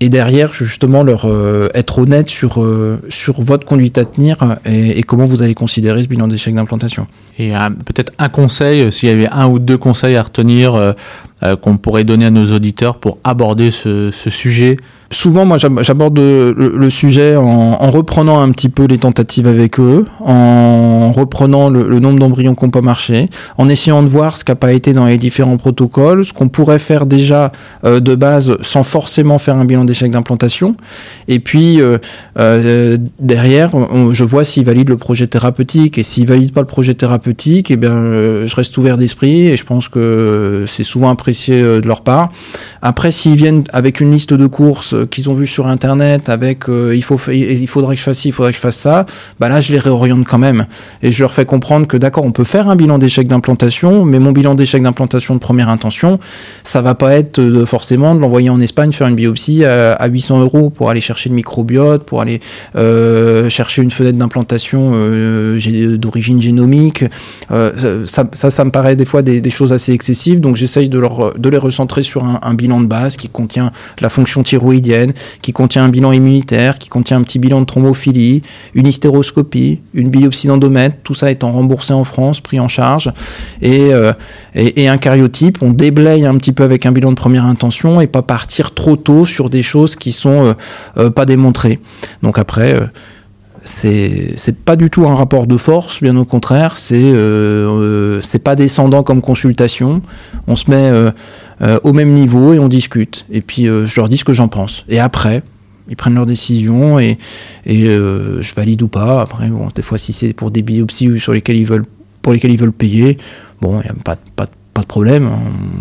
et 0.00 0.08
derrière 0.08 0.52
justement 0.52 1.02
leur 1.02 1.26
être 1.72 2.00
honnête 2.00 2.28
sur 2.28 2.62
sur 3.08 3.40
votre 3.40 3.64
conduite 3.64 3.96
à 3.96 4.04
tenir 4.04 4.56
et, 4.66 5.02
comment 5.04 5.24
vous 5.24 5.42
allez 5.42 5.54
considérer 5.54 6.02
ce 6.02 6.08
bilan 6.08 6.28
d'échec 6.28 6.54
d'implantation. 6.54 7.06
Et 7.38 7.52
peut-être 7.86 8.12
un 8.18 8.28
conseil, 8.28 8.92
s'il 8.92 9.08
y 9.08 9.12
avait 9.12 9.28
un 9.28 9.46
ou 9.46 9.58
deux 9.58 9.78
conseils 9.78 10.16
à 10.16 10.22
retenir 10.22 10.94
qu'on 11.60 11.76
pourrait 11.76 12.04
donner 12.04 12.26
à 12.26 12.30
nos 12.30 12.52
auditeurs 12.52 12.96
pour 12.96 13.18
aborder 13.24 13.70
ce, 13.70 14.10
sujet 14.28 14.76
souvent, 15.14 15.44
moi, 15.44 15.56
j'aborde 15.58 16.18
le, 16.18 16.90
sujet 16.90 17.36
en, 17.36 17.90
reprenant 17.90 18.40
un 18.40 18.50
petit 18.50 18.68
peu 18.68 18.84
les 18.84 18.98
tentatives 18.98 19.46
avec 19.46 19.78
eux, 19.80 20.04
en 20.20 21.12
reprenant 21.12 21.70
le, 21.70 22.00
nombre 22.00 22.18
d'embryons 22.18 22.54
qui 22.54 22.64
n'ont 22.64 22.70
pas 22.70 22.82
marché, 22.82 23.28
en 23.56 23.68
essayant 23.68 24.02
de 24.02 24.08
voir 24.08 24.36
ce 24.36 24.44
qui 24.44 24.50
n'a 24.50 24.56
pas 24.56 24.72
été 24.72 24.92
dans 24.92 25.06
les 25.06 25.18
différents 25.18 25.56
protocoles, 25.56 26.24
ce 26.24 26.32
qu'on 26.32 26.48
pourrait 26.48 26.78
faire 26.78 27.06
déjà 27.06 27.52
euh, 27.84 28.00
de 28.00 28.14
base 28.14 28.56
sans 28.60 28.82
forcément 28.82 29.38
faire 29.38 29.56
un 29.56 29.64
bilan 29.64 29.84
d'échec 29.84 30.10
d'implantation. 30.10 30.76
Et 31.28 31.38
puis, 31.38 31.80
euh, 31.80 31.98
euh, 32.38 32.98
derrière, 33.20 33.70
je 34.10 34.24
vois 34.24 34.44
s'ils 34.44 34.64
valident 34.64 34.90
le 34.90 34.96
projet 34.96 35.26
thérapeutique. 35.26 35.98
Et 35.98 36.02
s'ils 36.02 36.26
valident 36.26 36.52
pas 36.52 36.60
le 36.60 36.66
projet 36.66 36.94
thérapeutique, 36.94 37.70
eh 37.70 37.76
bien, 37.76 37.94
je 37.94 38.54
reste 38.54 38.76
ouvert 38.76 38.98
d'esprit 38.98 39.48
et 39.48 39.56
je 39.56 39.64
pense 39.64 39.88
que 39.88 40.64
c'est 40.66 40.84
souvent 40.84 41.10
apprécié 41.34 41.60
de 41.60 41.86
leur 41.86 42.02
part. 42.02 42.30
Après, 42.82 43.10
s'ils 43.10 43.34
viennent 43.34 43.64
avec 43.72 44.00
une 44.00 44.12
liste 44.12 44.34
de 44.34 44.46
courses 44.46 44.94
qu'ils 45.10 45.30
ont 45.30 45.34
vu 45.34 45.46
sur 45.46 45.66
internet 45.66 46.28
avec 46.28 46.68
euh, 46.68 46.94
il 46.94 47.02
faut 47.02 47.18
il 47.30 47.66
faudrait 47.66 47.94
que 47.94 48.00
je 48.00 48.04
fasse 48.04 48.18
ci, 48.18 48.28
il 48.28 48.32
faudrait 48.32 48.52
que 48.52 48.56
je 48.56 48.60
fasse 48.60 48.76
ça, 48.76 49.06
bah 49.40 49.48
là 49.48 49.60
je 49.60 49.72
les 49.72 49.78
réoriente 49.78 50.26
quand 50.26 50.38
même 50.38 50.66
et 51.02 51.12
je 51.12 51.22
leur 51.22 51.32
fais 51.32 51.44
comprendre 51.44 51.86
que 51.86 51.96
d'accord, 51.96 52.24
on 52.24 52.32
peut 52.32 52.44
faire 52.44 52.68
un 52.68 52.76
bilan 52.76 52.98
d'échec 52.98 53.26
d'implantation, 53.26 54.04
mais 54.04 54.18
mon 54.18 54.32
bilan 54.32 54.54
d'échec 54.54 54.82
d'implantation 54.82 55.34
de 55.34 55.40
première 55.40 55.68
intention, 55.68 56.18
ça 56.62 56.82
va 56.82 56.94
pas 56.94 57.14
être 57.14 57.38
euh, 57.38 57.66
forcément 57.66 58.14
de 58.14 58.20
l'envoyer 58.20 58.50
en 58.50 58.60
Espagne 58.60 58.92
faire 58.92 59.06
une 59.06 59.14
biopsie 59.14 59.64
à, 59.64 60.06
800 60.06 60.40
euros 60.40 60.70
pour 60.70 60.90
aller 60.90 61.00
chercher 61.00 61.30
le 61.30 61.34
microbiote, 61.34 62.04
pour 62.04 62.20
aller 62.20 62.40
euh, 62.76 63.48
chercher 63.48 63.82
une 63.82 63.90
fenêtre 63.90 64.18
d'implantation 64.18 64.92
d'origine 65.96 66.40
génomique. 66.40 67.04
Ça, 67.50 68.24
ça, 68.32 68.64
me 68.64 68.70
paraît 68.70 68.96
des 68.96 69.04
fois 69.04 69.22
des, 69.22 69.50
choses 69.50 69.72
assez 69.72 69.92
excessives, 69.92 70.40
donc 70.40 70.56
j'essaye 70.56 70.88
de, 70.88 70.98
leur, 70.98 71.23
de 71.36 71.48
les 71.48 71.58
recentrer 71.58 72.02
sur 72.02 72.24
un, 72.24 72.54
bilan 72.54 72.80
de 72.80 72.86
base 72.86 73.16
qui 73.16 73.28
contient 73.28 73.72
la 74.00 74.08
fonction 74.08 74.42
thyroïdienne 74.42 75.12
qui 75.42 75.52
contient 75.52 75.84
un 75.84 75.88
bilan 75.88 76.12
immunitaire, 76.12 76.78
qui 76.78 76.88
contient 76.88 77.18
un 77.18 77.22
petit 77.22 77.38
bilan 77.38 77.60
de 77.60 77.66
thrombophilie, 77.66 78.42
une 78.74 78.86
hystéroscopie, 78.86 79.80
une 79.92 80.10
biopsie 80.10 80.46
d'endomètre, 80.46 80.96
tout 81.02 81.14
ça 81.14 81.30
étant 81.30 81.52
remboursé 81.52 81.92
en 81.92 82.04
France, 82.04 82.40
pris 82.40 82.60
en 82.60 82.68
charge, 82.68 83.12
et, 83.62 83.92
euh, 83.92 84.12
et, 84.54 84.88
un 84.88 84.98
cariotype. 84.98 85.58
On 85.62 85.70
déblaye 85.70 86.26
un 86.26 86.36
petit 86.36 86.52
peu 86.52 86.62
avec 86.62 86.86
un 86.86 86.92
bilan 86.92 87.10
de 87.10 87.16
première 87.16 87.44
intention 87.44 88.00
et 88.00 88.06
pas 88.06 88.22
partir 88.22 88.74
trop 88.74 88.96
tôt 88.96 89.26
sur 89.26 89.50
des 89.50 89.62
choses 89.62 89.96
qui 89.96 90.12
sont 90.12 90.46
euh, 90.46 90.54
euh, 90.98 91.10
pas 91.10 91.26
démontrées. 91.26 91.80
Donc 92.22 92.38
après 92.38 92.78
c'est 93.64 94.56
pas 94.64 94.76
du 94.76 94.90
tout 94.90 95.06
un 95.06 95.14
rapport 95.14 95.46
de 95.46 95.56
force, 95.56 96.02
bien 96.02 96.16
au 96.16 96.24
contraire, 96.24 96.76
c'est 96.76 97.12
c'est 98.22 98.38
pas 98.38 98.56
descendant 98.56 99.02
comme 99.02 99.22
consultation. 99.22 100.02
On 100.46 100.56
se 100.56 100.70
met 100.70 101.12
euh, 101.62 101.78
au 101.84 101.92
même 101.92 102.12
niveau 102.12 102.52
et 102.52 102.58
on 102.58 102.68
discute. 102.68 103.26
Et 103.30 103.40
puis 103.40 103.68
euh, 103.68 103.86
je 103.86 104.00
leur 104.00 104.08
dis 104.08 104.16
ce 104.16 104.24
que 104.24 104.32
j'en 104.32 104.48
pense. 104.48 104.84
Et 104.88 104.98
après, 104.98 105.42
ils 105.88 105.96
prennent 105.96 106.14
leur 106.14 106.26
décision 106.26 106.98
et, 106.98 107.16
et 107.64 107.84
euh, 107.86 108.42
je 108.42 108.54
valide 108.54 108.82
ou 108.82 108.88
pas. 108.88 109.20
Après, 109.20 109.46
bon, 109.48 109.68
des 109.74 109.82
fois, 109.82 109.98
si 109.98 110.12
c'est 110.12 110.32
pour 110.32 110.50
des 110.50 110.62
biopsies 110.62 111.20
sur 111.20 111.32
lesquelles 111.32 111.58
ils 111.58 111.66
veulent, 111.66 111.86
pour 112.22 112.32
lesquelles 112.32 112.50
ils 112.50 112.58
veulent 112.58 112.72
payer, 112.72 113.18
bon, 113.60 113.80
il 113.80 113.84
n'y 113.84 113.90
a 113.90 113.94
pas, 114.04 114.16
pas, 114.34 114.46
pas 114.72 114.80
de 114.80 114.86
problème. 114.86 115.30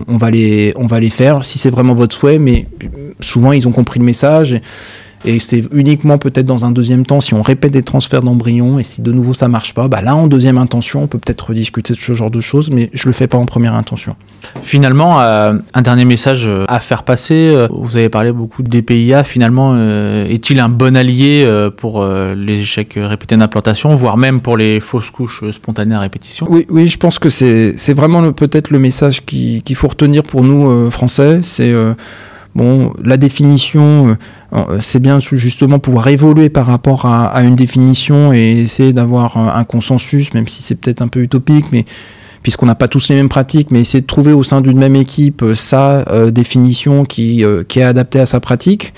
On, 0.08 0.18
va 0.18 0.30
les, 0.30 0.74
on 0.76 0.86
va 0.86 1.00
les 1.00 1.10
faire 1.10 1.44
si 1.44 1.58
c'est 1.58 1.72
vraiment 1.72 1.96
votre 1.96 2.16
souhait. 2.16 2.38
Mais 2.38 2.68
souvent, 3.20 3.52
ils 3.52 3.68
ont 3.68 3.72
compris 3.72 4.00
le 4.00 4.06
message. 4.06 4.60
C'est 5.40 5.64
uniquement 5.72 6.18
peut-être 6.18 6.46
dans 6.46 6.66
un 6.66 6.72
deuxième 6.72 7.06
temps, 7.06 7.22
si 7.22 7.34
on 7.34 7.42
répète 7.42 7.72
des 7.72 7.84
transferts 7.84 8.22
d'embryons 8.22 8.80
et 8.80 8.84
si 8.84 9.02
de 9.02 9.12
nouveau 9.12 9.34
ça 9.34 9.48
marche 9.48 9.74
pas, 9.74 9.88
bah 9.88 10.02
là 10.02 10.16
en 10.16 10.28
deuxième 10.28 10.58
intention, 10.58 11.04
on 11.04 11.08
peut 11.08 11.20
peut-être 11.20 11.50
rediscuter 11.50 11.94
de 11.94 12.00
ce 12.00 12.14
genre 12.14 12.32
de 12.32 12.42
choses, 12.42 12.72
mais 12.72 12.90
je 12.94 13.08
le 13.08 13.14
fais 13.14 13.28
pas 13.28 13.38
en 13.38 13.46
première 13.46 13.74
intention. 13.76 14.16
Finalement, 14.62 15.22
euh, 15.22 15.54
un 15.74 15.82
dernier 15.82 16.06
message 16.06 16.48
euh, 16.48 16.66
à 16.68 16.80
faire 16.80 17.04
passer. 17.04 17.52
Euh, 17.54 17.68
vous 17.72 17.98
avez 17.98 18.10
parlé 18.10 18.32
beaucoup 18.32 18.64
des 18.64 18.82
PIA. 18.82 19.24
Finalement, 19.24 19.76
est-il 19.76 20.60
un 20.60 20.70
bon 20.70 20.96
allié 20.96 21.48
pour 21.78 22.06
les 22.06 22.60
échecs 22.60 22.98
répétés 22.98 23.38
d'implantation, 23.38 23.96
voire 23.96 24.18
même 24.18 24.42
pour 24.42 24.58
les 24.58 24.80
fausses 24.80 25.12
couches 25.12 25.44
spontanées 25.52 25.96
à 25.96 26.00
répétition? 26.00 26.48
Oui, 26.50 26.66
oui, 26.70 26.88
je 26.88 26.98
pense 26.98 27.20
que 27.20 27.30
c'est 27.30 27.94
vraiment 27.94 28.32
peut-être 28.34 28.70
le 28.70 28.80
message 28.80 29.26
qu'il 29.26 29.76
faut 29.76 29.88
retenir 29.88 30.24
pour 30.24 30.44
nous 30.44 30.90
Français. 30.92 31.40
C'est 31.42 31.74
Bon, 32.56 32.94
la 33.04 33.18
définition, 33.18 34.16
euh, 34.54 34.78
c'est 34.80 35.00
bien 35.00 35.20
justement 35.20 35.80
pouvoir 35.80 36.08
évoluer 36.10 36.50
par 36.50 36.68
rapport 36.68 37.06
à, 37.06 37.42
une 37.42 37.56
définition 37.56 38.32
et 38.32 38.62
essayer 38.64 38.94
d'avoir 38.94 39.38
un, 39.38 39.64
consensus, 39.64 40.34
même 40.34 40.48
si 40.48 40.62
c'est 40.62 40.76
peut-être 40.76 41.02
un 41.02 41.08
peu 41.08 41.22
utopique, 41.22 41.66
mais 41.72 41.86
puisqu'on 42.44 42.68
n'a 42.68 42.76
pas 42.76 42.88
tous 42.88 43.10
les 43.10 43.16
mêmes 43.16 43.30
pratiques, 43.30 43.72
mais 43.72 43.82
essayer 43.82 44.02
de 44.02 44.06
trouver 44.06 44.34
au 44.34 44.44
sein 44.44 44.62
d'une 44.62 44.78
même 44.78 44.96
équipe 44.96 45.42
euh, 45.42 45.56
sa 45.56 46.08
euh, 46.10 46.30
définition 46.30 47.06
qui 47.06 47.42
est 47.42 47.82
adaptée 47.82 48.20
à 48.20 48.26
sa 48.26 48.40
pratique. 48.40 48.94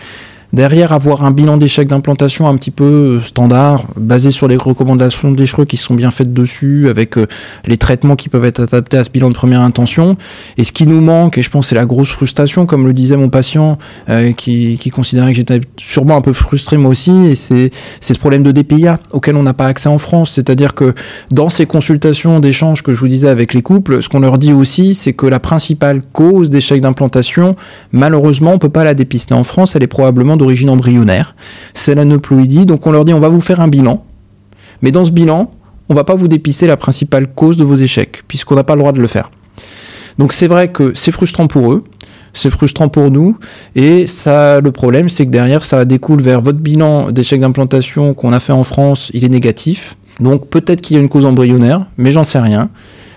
Derrière, 0.55 0.93
avoir 0.93 1.25
un 1.25 1.31
bilan 1.31 1.57
d'échec 1.57 1.85
d'implantation 1.85 2.47
un 2.47 2.55
petit 2.55 2.71
peu 2.71 3.17
euh, 3.17 3.19
standard, 3.19 3.87
basé 3.97 4.31
sur 4.31 4.47
les 4.47 4.55
recommandations 4.55 5.33
d'échecs 5.33 5.67
qui 5.67 5.75
sont 5.75 5.95
bien 5.95 6.11
faites 6.11 6.33
dessus, 6.33 6.87
avec 6.87 7.17
euh, 7.17 7.27
les 7.65 7.75
traitements 7.75 8.15
qui 8.15 8.29
peuvent 8.29 8.45
être 8.45 8.61
adaptés 8.61 8.95
à 8.95 9.03
ce 9.03 9.09
bilan 9.09 9.27
de 9.27 9.33
première 9.33 9.59
intention. 9.59 10.15
Et 10.55 10.63
ce 10.63 10.71
qui 10.71 10.87
nous 10.87 11.01
manque, 11.01 11.37
et 11.37 11.41
je 11.41 11.49
pense 11.49 11.67
c'est 11.67 11.75
la 11.75 11.85
grosse 11.85 12.09
frustration, 12.09 12.65
comme 12.65 12.87
le 12.87 12.93
disait 12.93 13.17
mon 13.17 13.27
patient, 13.27 13.77
euh, 14.07 14.31
qui, 14.31 14.79
considérait 14.93 15.31
que 15.31 15.35
j'étais 15.35 15.59
sûrement 15.75 16.15
un 16.15 16.21
peu 16.21 16.31
frustré 16.31 16.77
moi 16.77 16.91
aussi, 16.91 17.11
et 17.11 17.35
c'est 17.35 17.69
ce 17.99 18.17
problème 18.17 18.43
de 18.43 18.53
DPIA 18.53 18.99
auquel 19.11 19.35
on 19.35 19.43
n'a 19.43 19.53
pas 19.53 19.67
accès 19.67 19.89
en 19.89 19.97
France. 19.97 20.31
C'est-à-dire 20.31 20.73
que 20.73 20.93
dans 21.31 21.49
ces 21.49 21.65
consultations 21.65 22.39
d'échange 22.39 22.81
que 22.81 22.93
je 22.93 23.01
vous 23.01 23.09
disais 23.09 23.27
avec 23.27 23.53
les 23.53 23.61
couples, 23.61 24.01
ce 24.01 24.07
qu'on 24.07 24.21
leur 24.21 24.37
dit 24.37 24.53
aussi, 24.53 24.95
c'est 24.95 25.11
que 25.11 25.25
la 25.25 25.41
principale 25.41 26.01
cause 26.13 26.49
d'échec 26.49 26.79
d'implantation, 26.79 27.57
malheureusement, 27.91 28.53
on 28.53 28.57
peut 28.57 28.69
pas 28.69 28.85
la 28.85 28.93
dépister 28.93 29.33
en 29.33 29.43
France, 29.43 29.75
elle 29.75 29.83
est 29.83 29.87
probablement 29.87 30.37
de 30.37 30.44
d'origine 30.45 30.69
embryonnaire. 30.69 31.35
C'est 31.73 31.95
la 31.95 32.05
neuploïdie. 32.05 32.65
Donc 32.65 32.85
on 32.87 32.91
leur 32.91 33.03
dit 33.03 33.13
on 33.13 33.19
va 33.19 33.29
vous 33.29 33.41
faire 33.41 33.59
un 33.59 33.67
bilan. 33.67 34.03
Mais 34.81 34.91
dans 34.91 35.05
ce 35.05 35.11
bilan, 35.11 35.51
on 35.89 35.93
va 35.93 36.03
pas 36.03 36.15
vous 36.15 36.27
dépister 36.27 36.67
la 36.67 36.77
principale 36.77 37.27
cause 37.27 37.57
de 37.57 37.63
vos 37.63 37.75
échecs, 37.75 38.23
puisqu'on 38.27 38.55
n'a 38.55 38.63
pas 38.63 38.75
le 38.75 38.79
droit 38.79 38.91
de 38.91 39.01
le 39.01 39.07
faire. 39.07 39.31
Donc 40.17 40.33
c'est 40.33 40.47
vrai 40.47 40.69
que 40.71 40.93
c'est 40.93 41.11
frustrant 41.11 41.47
pour 41.47 41.71
eux, 41.73 41.83
c'est 42.33 42.49
frustrant 42.49 42.89
pour 42.89 43.11
nous, 43.11 43.37
et 43.75 44.07
ça, 44.07 44.61
le 44.61 44.71
problème, 44.71 45.09
c'est 45.09 45.25
que 45.25 45.31
derrière, 45.31 45.65
ça 45.65 45.85
découle 45.85 46.21
vers 46.21 46.41
votre 46.41 46.59
bilan 46.59 47.11
d'échec 47.11 47.39
d'implantation 47.39 48.13
qu'on 48.13 48.33
a 48.33 48.39
fait 48.39 48.53
en 48.53 48.63
France, 48.63 49.11
il 49.13 49.23
est 49.23 49.29
négatif. 49.29 49.97
Donc 50.19 50.49
peut-être 50.49 50.81
qu'il 50.81 50.95
y 50.95 50.99
a 50.99 51.01
une 51.01 51.09
cause 51.09 51.25
embryonnaire, 51.25 51.85
mais 51.97 52.11
j'en 52.11 52.23
sais 52.23 52.39
rien. 52.39 52.69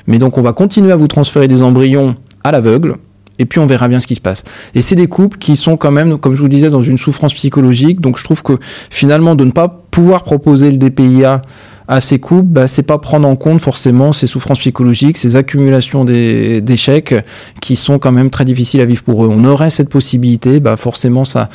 Mais 0.06 0.18
donc 0.18 0.38
on 0.38 0.42
va 0.42 0.52
continuer 0.52 0.92
à 0.92 0.96
vous 0.96 1.08
transférer 1.08 1.48
des 1.48 1.62
embryons 1.62 2.16
à 2.44 2.50
l'aveugle, 2.50 2.96
et 3.38 3.46
puis 3.46 3.61
on 3.61 3.66
verra 3.66 3.88
bien 3.88 4.01
ce 4.01 4.07
qui 4.07 4.14
se 4.14 4.20
passe. 4.20 4.42
Et 4.74 4.83
c'est 4.83 4.96
des 4.96 5.07
couples 5.07 5.38
qui 5.38 5.57
sont 5.57 5.77
quand 5.77 5.90
même, 5.90 6.18
comme 6.18 6.35
je 6.35 6.42
vous 6.42 6.48
disais, 6.48 6.70
dans 6.70 6.83
une 6.83 6.98
souffrance 6.98 7.35
psychologique. 7.35 8.01
Donc 8.01 8.18
je 8.18 8.24
trouve 8.24 8.42
que 8.42 8.59
finalement 8.90 9.35
de 9.35 9.44
ne 9.44 9.51
pas 9.51 9.68
pouvoir 9.90 10.24
proposer 10.24 10.70
le 10.70 10.79
DPIA 10.79 11.42
à 11.90 12.01
ces 12.03 12.18
couples, 12.18 12.48
bah, 12.48 12.68
c'est 12.68 12.83
pas 12.83 12.98
prendre 12.98 13.27
en 13.27 13.35
compte 13.35 13.61
forcément 13.61 14.12
ces 14.12 14.27
souffrances 14.27 14.59
psychologiques, 14.59 15.16
ces 15.16 15.37
accumulations 15.37 16.05
d'échecs 16.05 17.14
qui 17.62 17.77
sont 17.77 17.98
quand 17.98 18.12
même 18.12 18.29
très 18.29 18.44
difficiles 18.44 18.83
à 18.83 18.85
vivre 18.85 19.03
pour 19.03 19.24
eux. 19.24 19.29
On 19.29 19.44
aurait 19.44 19.70
cette 19.70 19.88
possibilité, 19.88 20.61
bah, 20.61 20.77
forcément 20.77 21.24
ça, 21.24 21.48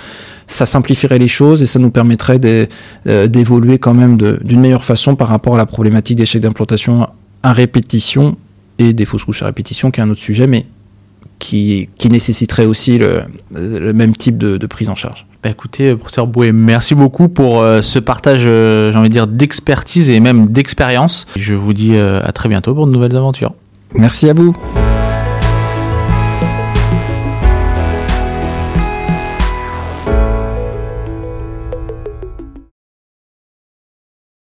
ça 0.48 0.66
simplifierait 0.66 1.20
les 1.20 1.28
choses 1.28 1.62
et 1.62 1.68
ça 1.68 1.78
nous 1.78 1.92
permettrait 1.92 2.40
euh, 3.08 3.28
d'évoluer 3.28 3.78
quand 3.78 3.94
même 3.94 4.18
d'une 4.18 4.60
meilleure 4.60 4.84
façon 4.84 5.16
par 5.16 5.28
rapport 5.28 5.54
à 5.54 5.58
la 5.58 5.68
problématique 5.68 6.18
d'échec 6.18 6.42
d'implantation 6.42 7.08
à 7.44 7.54
répétition 7.54 8.36
et 8.80 8.94
des 8.94 9.06
fausses 9.06 9.26
couches 9.26 9.44
à 9.44 9.46
répétition, 9.46 9.92
qui 9.92 10.00
est 10.00 10.04
un 10.04 10.10
autre 10.10 10.22
sujet, 10.22 10.48
mais 10.48 10.66
qui, 11.44 11.90
qui 11.98 12.10
nécessiterait 12.10 12.66
aussi 12.66 12.98
le, 12.98 13.24
le 13.52 13.92
même 13.92 14.16
type 14.16 14.38
de, 14.38 14.56
de, 14.56 14.66
prise 14.66 14.90
en 14.90 14.96
charge. 14.96 15.26
Bah 15.44 15.50
écoutez, 15.50 15.94
professeur 15.94 16.26
Bouet, 16.26 16.54
merci 16.54 16.96
beaucoup 16.96 17.28
pour 17.28 17.60
euh, 17.60 17.82
ce 17.82 18.00
partage, 18.00 18.44
euh, 18.46 18.94
j'ai 18.94 18.98
envie 18.98 19.10
de 19.10 19.14
dire, 19.14 19.28
d'expertise 19.28 20.10
et 20.10 20.22
même 20.22 20.46
d'expérience. 20.46 21.28
Je 21.36 21.54
vous 21.54 21.74
dis 21.74 21.96
euh, 21.96 22.22
à 22.24 22.32
très 22.32 22.48
bientôt 22.48 22.74
pour 22.74 22.88
de 22.88 22.94
nouvelles 22.94 23.18
aventures. 23.18 23.54
Merci 23.94 24.30
à 24.30 24.34
vous. 24.34 24.56